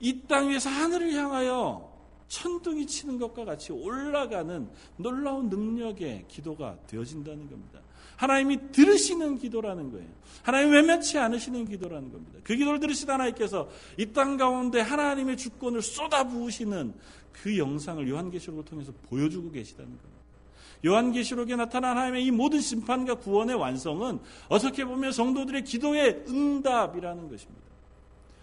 이 0.00 0.22
땅 0.26 0.48
위에서 0.50 0.68
하늘을 0.70 1.12
향하여 1.12 1.92
천둥이 2.28 2.86
치는 2.86 3.18
것과 3.18 3.44
같이 3.44 3.72
올라가는 3.72 4.68
놀라운 4.96 5.48
능력의 5.48 6.24
기도가 6.28 6.76
되어진다는 6.86 7.48
겁니다. 7.48 7.80
하나님이 8.16 8.72
들으시는 8.72 9.38
기도라는 9.38 9.92
거예요. 9.92 10.08
하나님 10.42 10.72
외면치 10.72 11.18
않으시는 11.18 11.66
기도라는 11.66 12.10
겁니다. 12.10 12.38
그 12.42 12.56
기도를 12.56 12.80
들으시다 12.80 13.14
하나님께서 13.14 13.68
이 13.98 14.06
땅 14.12 14.36
가운데 14.36 14.80
하나님의 14.80 15.36
주권을 15.36 15.82
쏟아부으시는 15.82 16.94
그 17.32 17.58
영상을 17.58 18.08
요한계시록을 18.08 18.64
통해서 18.64 18.92
보여주고 19.08 19.50
계시다는 19.50 19.90
겁니다. 19.90 20.16
요한계시록에 20.84 21.56
나타난 21.56 21.96
하나님의 21.96 22.24
이 22.24 22.30
모든 22.30 22.60
심판과 22.60 23.16
구원의 23.16 23.56
완성은 23.56 24.18
어떻게 24.48 24.84
보면 24.84 25.12
성도들의 25.12 25.64
기도의 25.64 26.24
응답이라는 26.28 27.28
것입니다. 27.28 27.66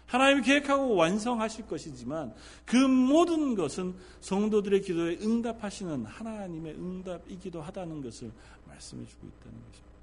하나님이 0.05 0.41
계획하고 0.43 0.95
완성하실 0.95 1.67
것이지만 1.67 2.33
그 2.65 2.75
모든 2.75 3.55
것은 3.55 3.95
성도들의 4.19 4.81
기도에 4.81 5.17
응답하시는 5.21 6.05
하나님의 6.05 6.75
응답이기도 6.75 7.61
하다는 7.61 8.01
것을 8.01 8.31
말씀해 8.67 9.05
주고 9.05 9.27
있다는 9.27 9.57
것입니다. 9.59 9.93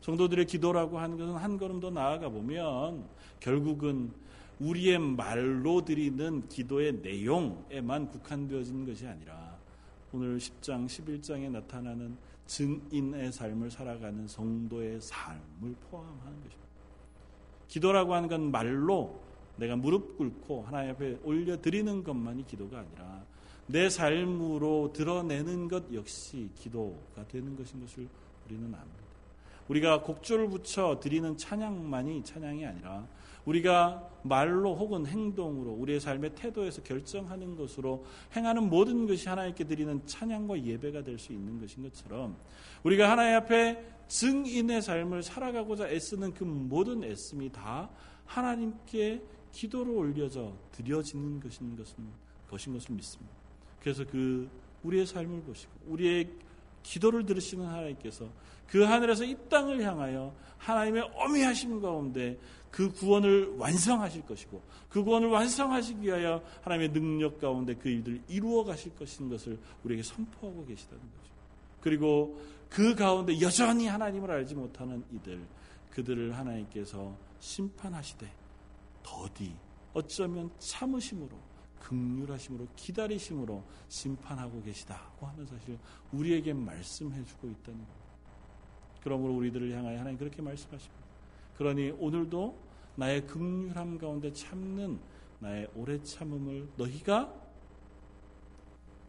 성도들의 0.00 0.46
기도라고 0.46 0.98
하는 0.98 1.18
것은 1.18 1.34
한 1.34 1.58
걸음 1.58 1.80
더 1.80 1.90
나아가 1.90 2.28
보면 2.28 3.04
결국은 3.38 4.12
우리의 4.60 4.98
말로 4.98 5.84
드리는 5.84 6.46
기도의 6.48 7.00
내용에만 7.02 8.10
국한되어지는 8.10 8.86
것이 8.86 9.06
아니라 9.06 9.58
오늘 10.12 10.38
10장, 10.38 10.86
11장에 10.86 11.50
나타나는 11.50 12.16
증인의 12.46 13.32
삶을 13.32 13.70
살아가는 13.70 14.26
성도의 14.26 15.00
삶을 15.00 15.76
포함하는 15.88 16.40
것입니다. 16.42 16.69
기도라고 17.70 18.14
하는 18.14 18.28
건 18.28 18.50
말로 18.50 19.20
내가 19.56 19.76
무릎 19.76 20.18
꿇고 20.18 20.64
하나님 20.64 20.90
앞에 20.90 21.18
올려드리는 21.22 22.02
것만이 22.02 22.46
기도가 22.46 22.80
아니라 22.80 23.22
내 23.66 23.88
삶으로 23.88 24.92
드러내는 24.92 25.68
것 25.68 25.84
역시 25.94 26.50
기도가 26.56 27.26
되는 27.28 27.56
것인 27.56 27.80
것을 27.80 28.08
우리는 28.46 28.64
압니다. 28.64 29.00
우리가 29.68 30.02
곡조를 30.02 30.48
붙여 30.48 30.98
드리는 31.00 31.36
찬양만이 31.36 32.24
찬양이 32.24 32.66
아니라 32.66 33.06
우리가 33.44 34.08
말로 34.22 34.74
혹은 34.76 35.06
행동으로 35.06 35.72
우리의 35.72 36.00
삶의 36.00 36.34
태도에서 36.34 36.82
결정하는 36.82 37.56
것으로 37.56 38.04
행하는 38.36 38.68
모든 38.68 39.06
것이 39.06 39.28
하나님께 39.28 39.64
드리는 39.64 40.04
찬양과 40.06 40.62
예배가 40.64 41.02
될 41.02 41.18
수 41.18 41.32
있는 41.32 41.60
것인 41.60 41.82
것처럼 41.82 42.36
우리가 42.82 43.10
하나님 43.10 43.36
앞에 43.36 43.84
증인의 44.08 44.82
삶을 44.82 45.22
살아가고자 45.22 45.88
애쓰는 45.88 46.34
그 46.34 46.44
모든 46.44 47.04
애씀이 47.04 47.50
다 47.52 47.90
하나님께 48.26 49.22
기도로 49.52 49.96
올려져 49.96 50.52
드려지는 50.72 51.40
것인 51.40 51.76
것은 51.76 51.96
것인 52.48 52.72
것을 52.72 52.94
믿습니다. 52.94 53.34
그래서 53.80 54.04
그 54.04 54.48
우리의 54.82 55.06
삶을 55.06 55.42
보시고 55.42 55.72
우리의 55.86 56.30
기도를 56.82 57.26
들으시는 57.26 57.66
하나님께서 57.66 58.28
그 58.66 58.82
하늘에서 58.82 59.24
이 59.24 59.36
땅을 59.48 59.82
향하여 59.82 60.34
하나님의 60.58 61.10
어미하심 61.14 61.80
가운데 61.80 62.38
그 62.70 62.90
구원을 62.92 63.56
완성하실 63.56 64.26
것이고 64.26 64.62
그 64.88 65.02
구원을 65.02 65.28
완성하시기 65.28 66.02
위하여 66.02 66.42
하나님의 66.62 66.92
능력 66.92 67.40
가운데 67.40 67.74
그 67.74 67.88
일들을 67.88 68.22
이루어 68.28 68.64
가실 68.64 68.94
것인 68.94 69.28
것을 69.28 69.58
우리에게 69.82 70.02
선포하고 70.02 70.64
계시다는 70.66 71.00
거죠. 71.00 71.32
그리고 71.80 72.40
그 72.68 72.94
가운데 72.94 73.40
여전히 73.40 73.88
하나님을 73.88 74.30
알지 74.30 74.54
못하는 74.54 75.02
이들, 75.12 75.40
그들을 75.90 76.36
하나님께서 76.36 77.16
심판하시되 77.40 78.30
더디 79.02 79.52
어쩌면 79.92 80.50
참으심으로 80.58 81.49
극률하심으로 81.80 82.68
기다리심으로 82.76 83.62
심판하고 83.88 84.62
계시다고 84.62 85.26
하는 85.26 85.44
사실 85.46 85.78
우리에게 86.12 86.52
말씀해 86.52 87.24
주고 87.24 87.48
있다는 87.48 87.78
겁니다. 87.78 87.94
그러므로 89.02 89.34
우리들을 89.36 89.72
향하여 89.76 89.98
하나님 89.98 90.18
그렇게 90.18 90.42
말씀하십니다. 90.42 91.04
그러니 91.56 91.90
오늘도 91.90 92.56
나의 92.96 93.26
극률함 93.26 93.98
가운데 93.98 94.32
참는 94.32 95.00
나의 95.40 95.68
오래 95.74 96.02
참음을 96.02 96.68
너희가 96.76 97.34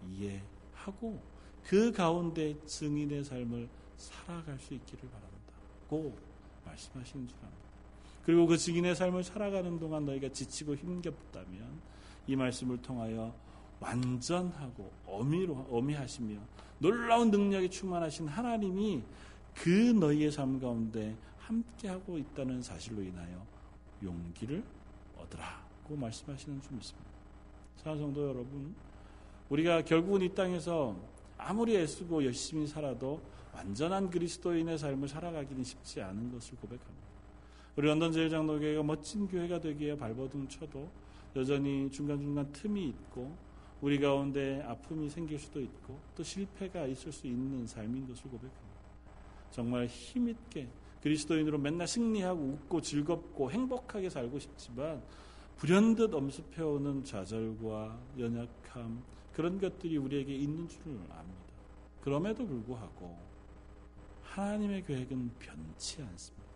이해하고 0.10 1.22
그 1.64 1.92
가운데 1.92 2.58
증인의 2.66 3.24
삶을 3.24 3.70
살아갈 3.98 4.58
수 4.60 4.74
있기를 4.74 5.10
바란다. 5.10 5.38
고 5.88 6.18
말씀하시는 6.66 7.28
줄 7.28 7.38
압니다. 7.38 7.62
그리고 8.24 8.48
그 8.48 8.58
증인의 8.58 8.96
삶을 8.96 9.24
살아가는 9.24 9.80
동안 9.80 10.06
너희가 10.06 10.30
지치고 10.30 10.76
힘겹다면 10.76 11.82
이 12.28 12.36
말씀을 12.36 12.82
통하여 12.82 13.34
완전하고 13.80 14.92
어미로 15.06 15.68
어미하시며 15.70 16.40
놀라운 16.80 17.32
능력이 17.32 17.70
충만하신 17.70 18.28
하나님이 18.28 19.04
그 19.56 19.70
너희의 19.70 20.32
삶 20.32 20.60
가운데 20.60 21.16
함께하고 21.40 22.18
있다는 22.18 22.62
사실로 22.62 23.02
인하여 23.02 23.46
용기를 24.04 24.64
얻으라고 25.18 25.96
말씀하시는 25.96 26.62
줄 26.62 26.74
믿습니다. 26.74 27.10
사랑하는 27.78 28.08
성도 28.08 28.28
여러분, 28.30 28.74
우리가 29.50 29.84
결국은 29.84 30.22
이 30.22 30.34
땅에서 30.34 30.96
아무리 31.38 31.76
애쓰고 31.76 32.24
열심히 32.24 32.68
살아도 32.68 33.22
완전한 33.54 34.10
그리스도인의 34.10 34.78
삶을 34.78 35.08
살아가기는 35.08 35.64
쉽지 35.64 36.02
않은 36.02 36.32
것을 36.32 36.56
고백합니다. 36.58 37.02
우리 37.76 37.88
런던 37.88 38.12
제일장로교회가 38.12 38.84
멋진 38.84 39.28
교회가 39.28 39.60
되기에 39.60 39.98
발버둥 39.98 40.48
쳐도 40.48 40.90
여전히 41.36 41.90
중간중간 41.90 42.52
틈이 42.52 42.90
있고 42.90 43.36
우리 43.82 44.00
가운데 44.00 44.62
아픔이 44.64 45.10
생길 45.10 45.40
수도 45.40 45.60
있고 45.60 46.00
또 46.16 46.24
실패가 46.24 46.86
있을 46.86 47.12
수 47.12 47.28
있는 47.28 47.66
삶인 47.66 48.08
것을 48.08 48.24
고백합니다. 48.24 48.62
정말 49.50 49.88
힘있게 49.88 50.68
그리스도인으로 51.02 51.58
맨날 51.58 51.88
승리하고 51.88 52.42
웃고 52.42 52.82
즐겁고 52.82 53.52
행복하게 53.52 54.10
살고 54.10 54.40
싶지만 54.40 55.02
불현듯 55.58 56.14
엄습해오는 56.14 57.04
좌절과 57.04 58.00
연약함 58.20 59.04
그런 59.34 59.60
것들이 59.60 59.98
우리에게 59.98 60.34
있는 60.36 60.68
줄을 60.68 60.94
압니다. 61.10 61.42
그럼에도 62.02 62.46
불구하고 62.46 63.18
하나님의 64.24 64.86
계획은 64.86 65.32
변치 65.40 66.02
않습니다. 66.02 66.52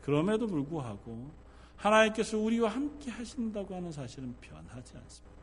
그럼에도 0.00 0.46
불구하고 0.46 1.30
하나님께서 1.78 2.38
우리와 2.38 2.70
함께 2.70 3.10
하신다고 3.10 3.74
하는 3.74 3.90
사실은 3.90 4.34
변하지 4.40 4.96
않습니다. 4.96 5.38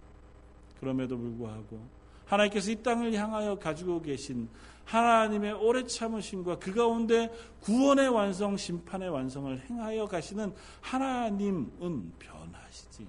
그럼에도 0.80 1.18
불구하고 1.18 1.88
하나님께서 2.26 2.72
이 2.72 2.84
땅을 2.84 3.14
향하여 3.14 3.58
가지고 3.58 4.02
계신 4.02 4.50
하나님의 4.84 5.54
오래 5.54 5.84
참으심과 5.84 6.60
그 6.60 6.74
가운데 6.74 7.32
구원의 7.62 8.10
완성, 8.10 8.56
심판의 8.56 9.10
완성을 9.10 9.60
행하여 9.70 10.06
가시는 10.06 10.54
하나님은 10.82 12.14
변하시지 12.20 13.08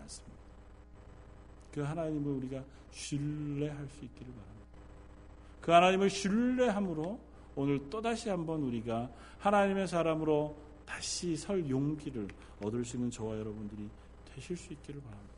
않습니다. 0.00 0.38
그 1.72 1.80
하나님을 1.82 2.32
우리가 2.32 2.62
신뢰할 2.92 3.76
수 3.88 4.04
있기를 4.04 4.32
바랍니다. 4.32 4.66
그 5.60 5.72
하나님을 5.72 6.08
신뢰함으로 6.08 7.18
오늘 7.56 7.90
또다시 7.90 8.28
한번 8.28 8.62
우리가 8.62 9.10
하나님의 9.38 9.88
사람으로 9.88 10.67
다시 10.88 11.36
설 11.36 11.68
용기를 11.68 12.26
얻을 12.64 12.82
수 12.82 12.96
있는 12.96 13.10
저와 13.10 13.38
여러분들이 13.38 13.88
되실 14.24 14.56
수 14.56 14.72
있기를 14.72 15.02
바랍니다. 15.02 15.34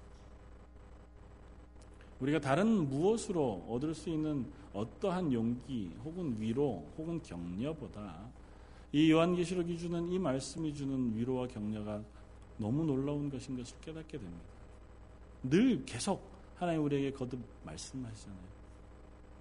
우리가 2.21 2.41
다른 2.41 2.89
무엇으로 2.89 3.67
얻을 3.69 3.95
수 3.95 4.11
있는 4.11 4.47
어떠한 4.73 5.33
용기 5.33 5.91
혹은 6.05 6.39
위로 6.39 6.87
혹은 6.97 7.21
격려보다 7.21 8.31
이 8.93 9.11
요한계시록이 9.11 9.77
주는 9.77 10.09
이 10.09 10.19
말씀이 10.19 10.73
주는 10.73 11.17
위로와 11.17 11.49
격려가 11.49 12.03
너무 12.57 12.85
놀라운 12.85 13.29
것인 13.29 13.57
것을 13.57 13.77
깨닫게 13.81 14.19
됩니다. 14.19 14.45
늘 15.43 15.85
계속 15.85 16.23
하나님 16.57 16.85
우리에게 16.85 17.13
거듭 17.13 17.41
말씀하시잖아요. 17.65 18.61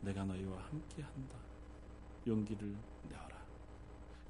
내가 0.01 0.23
너희와 0.23 0.57
함께 0.57 1.03
한다. 1.03 1.35
용기를. 2.25 2.73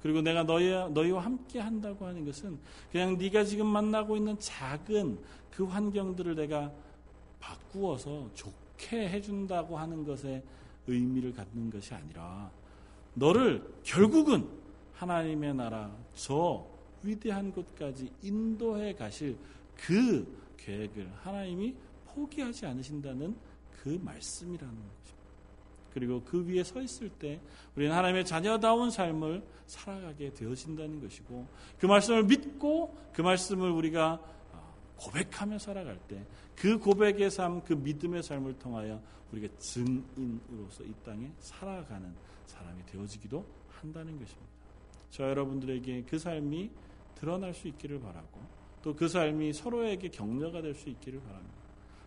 그리고 0.02 0.22
내가 0.22 0.42
너희, 0.44 0.70
너희와 0.92 1.24
함께 1.24 1.58
한다고 1.58 2.06
하는 2.06 2.24
것은 2.24 2.58
그냥 2.90 3.18
네가 3.18 3.44
지금 3.44 3.66
만나고 3.66 4.16
있는 4.16 4.38
작은 4.38 5.18
그 5.50 5.64
환경들을 5.64 6.34
내가 6.36 6.72
바꾸어서 7.38 8.30
좋게 8.34 9.08
해준다고 9.08 9.78
하는 9.78 10.04
것에 10.04 10.42
의미를 10.86 11.32
갖는 11.32 11.70
것이 11.70 11.94
아니라 11.94 12.50
너를 13.14 13.62
결국은 13.82 14.48
하나님의 14.94 15.54
나라 15.54 15.94
저 16.14 16.66
위대한 17.02 17.52
곳까지 17.52 18.10
인도해 18.22 18.94
가실 18.94 19.36
그 19.74 20.26
계획을 20.58 21.10
하나님이 21.22 21.74
포기하지 22.06 22.66
않으신다는 22.66 23.34
그 23.82 23.98
말씀이라는 24.02 24.74
것입니다. 24.74 25.19
그리고 25.92 26.22
그 26.24 26.46
위에 26.46 26.62
서 26.64 26.80
있을 26.80 27.08
때 27.08 27.40
우리는 27.76 27.94
하나님의 27.94 28.24
자녀다운 28.24 28.90
삶을 28.90 29.42
살아가게 29.66 30.34
되어진다는 30.34 31.00
것이고 31.00 31.46
그 31.78 31.86
말씀을 31.86 32.24
믿고 32.24 32.96
그 33.12 33.22
말씀을 33.22 33.70
우리가 33.70 34.20
고백하며 34.96 35.58
살아갈 35.58 35.98
때 36.08 36.24
그 36.60 36.78
고백의 36.78 37.30
삶, 37.30 37.62
그 37.62 37.72
믿음의 37.72 38.22
삶을 38.22 38.58
통하여 38.58 39.00
우리가 39.32 39.48
증인으로서 39.56 40.84
이 40.84 40.92
땅에 41.02 41.30
살아가는 41.38 42.14
사람이 42.44 42.84
되어지기도 42.84 43.42
한다는 43.70 44.12
것입니다. 44.18 44.50
저 45.08 45.24
여러분들에게 45.30 46.02
그 46.02 46.18
삶이 46.18 46.70
드러날 47.14 47.54
수 47.54 47.66
있기를 47.66 47.98
바라고 48.00 48.40
또 48.82 48.94
그 48.94 49.08
삶이 49.08 49.54
서로에게 49.54 50.10
격려가 50.10 50.60
될 50.60 50.74
수 50.74 50.90
있기를 50.90 51.20
바랍니다. 51.20 51.54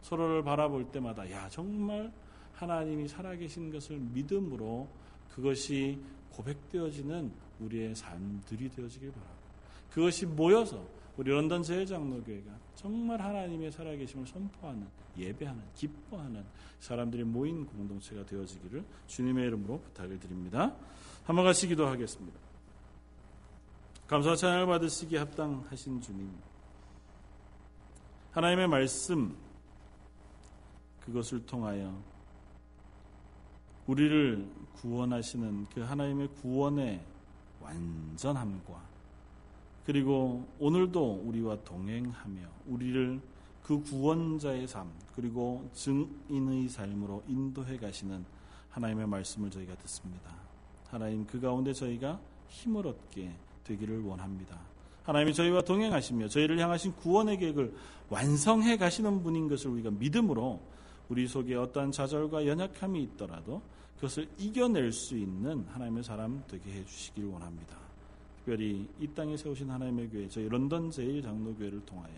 서로를 0.04 0.44
바라볼 0.44 0.92
때마다 0.92 1.30
야 1.32 1.50
정말 1.50 2.12
하나님이 2.54 3.08
살아계신 3.08 3.72
것을 3.72 3.98
믿음으로 3.98 4.88
그것이 5.34 6.00
고백되어지는 6.32 7.32
우리의 7.60 7.96
삶들이 7.96 8.70
되어지길 8.70 9.12
바랍니다. 9.12 9.44
그것이 9.92 10.26
모여서 10.26 10.86
우리 11.18 11.32
런던 11.32 11.62
제일장로교회가 11.62 12.52
정말 12.76 13.22
하나님의 13.22 13.72
살아계심을 13.72 14.26
선포하는 14.26 14.88
예배하는 15.18 15.62
기뻐하는 15.76 16.44
사람들이 16.80 17.24
모인 17.24 17.66
공동체가 17.66 18.26
되어지기를 18.26 18.84
주님의 19.08 19.48
이름으로 19.48 19.80
부탁을 19.80 20.20
드립니다. 20.20 20.76
한번 21.24 21.46
같이 21.46 21.68
기도하겠습니다. 21.68 22.40
감사 24.08 24.36
찬양을 24.36 24.66
받으시기에 24.66 25.20
합당하신 25.20 26.02
주님 26.02 26.30
하나님의 28.32 28.68
말씀 28.68 29.36
그것을 31.02 31.46
통하여 31.46 32.02
우리를 33.88 34.48
구원하시는 34.76 35.68
그 35.74 35.82
하나님의 35.82 36.30
구원의 36.42 37.02
완전함과 37.62 38.82
그리고 39.86 40.46
오늘도 40.60 41.24
우리와 41.26 41.58
동행하며 41.64 42.42
우리를 42.68 43.20
그 43.64 43.82
구원자의 43.82 44.68
삶 44.68 44.90
그리고 45.16 45.70
증인의 45.74 46.70
삶으로 46.70 47.24
인도해 47.28 47.78
가시는 47.78 48.26
하나님의 48.72 49.08
말씀을 49.08 49.52
저희가 49.52 49.76
듣습니다. 49.76 50.34
하나님 50.90 51.26
그 51.26 51.40
가운데 51.40 51.74
저희가 51.74 52.20
힘을 52.48 52.88
얻게 52.88 53.32
되기를 53.64 54.04
원합니다. 54.04 54.60
하나님이 55.04 55.34
저희와 55.34 55.62
동행하시며 55.62 56.30
저희를 56.30 56.60
향하신 56.60 56.94
구원의 56.96 57.38
계획을 57.38 57.74
완성해 58.10 58.78
가시는 58.78 59.22
분인 59.24 59.48
것을 59.48 59.70
우리가 59.72 59.92
믿음으로 59.92 60.60
우리 61.10 61.28
속에 61.28 61.56
어떠한 61.56 61.92
좌절과 61.92 62.46
연약함이 62.46 63.02
있더라도 63.04 63.62
그것을 63.96 64.28
이겨낼 64.38 64.92
수 64.92 65.18
있는 65.18 65.66
하나님의 65.70 66.04
사람 66.04 66.44
되게 66.48 66.72
해 66.72 66.86
주시길 66.86 67.26
원합니다. 67.26 67.78
특별히 68.38 68.90
이 69.00 69.08
땅에 69.08 69.38
세우신 69.38 69.70
하나님의 69.70 70.10
교회, 70.10 70.28
저희 70.28 70.50
런던 70.50 70.92
제일장로교회를 70.92 71.86
통하여 71.86 72.14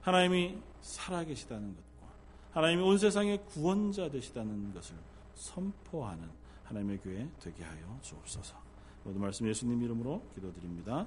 하나님이 0.00 0.56
살아계시다는 0.80 1.74
것과 1.74 2.12
하나님이 2.52 2.82
온 2.82 2.96
세상의 2.96 3.44
구원자 3.46 4.10
되시다는 4.10 4.72
것을 4.72 4.96
선포하는 5.34 6.26
하나님의 6.64 6.98
교회 6.98 7.28
되게 7.40 7.62
하여 7.62 7.98
주옵소서. 8.00 8.54
모든 9.04 9.20
말씀 9.20 9.46
예수님 9.46 9.82
이름으로 9.82 10.22
기도드립니다. 10.34 11.06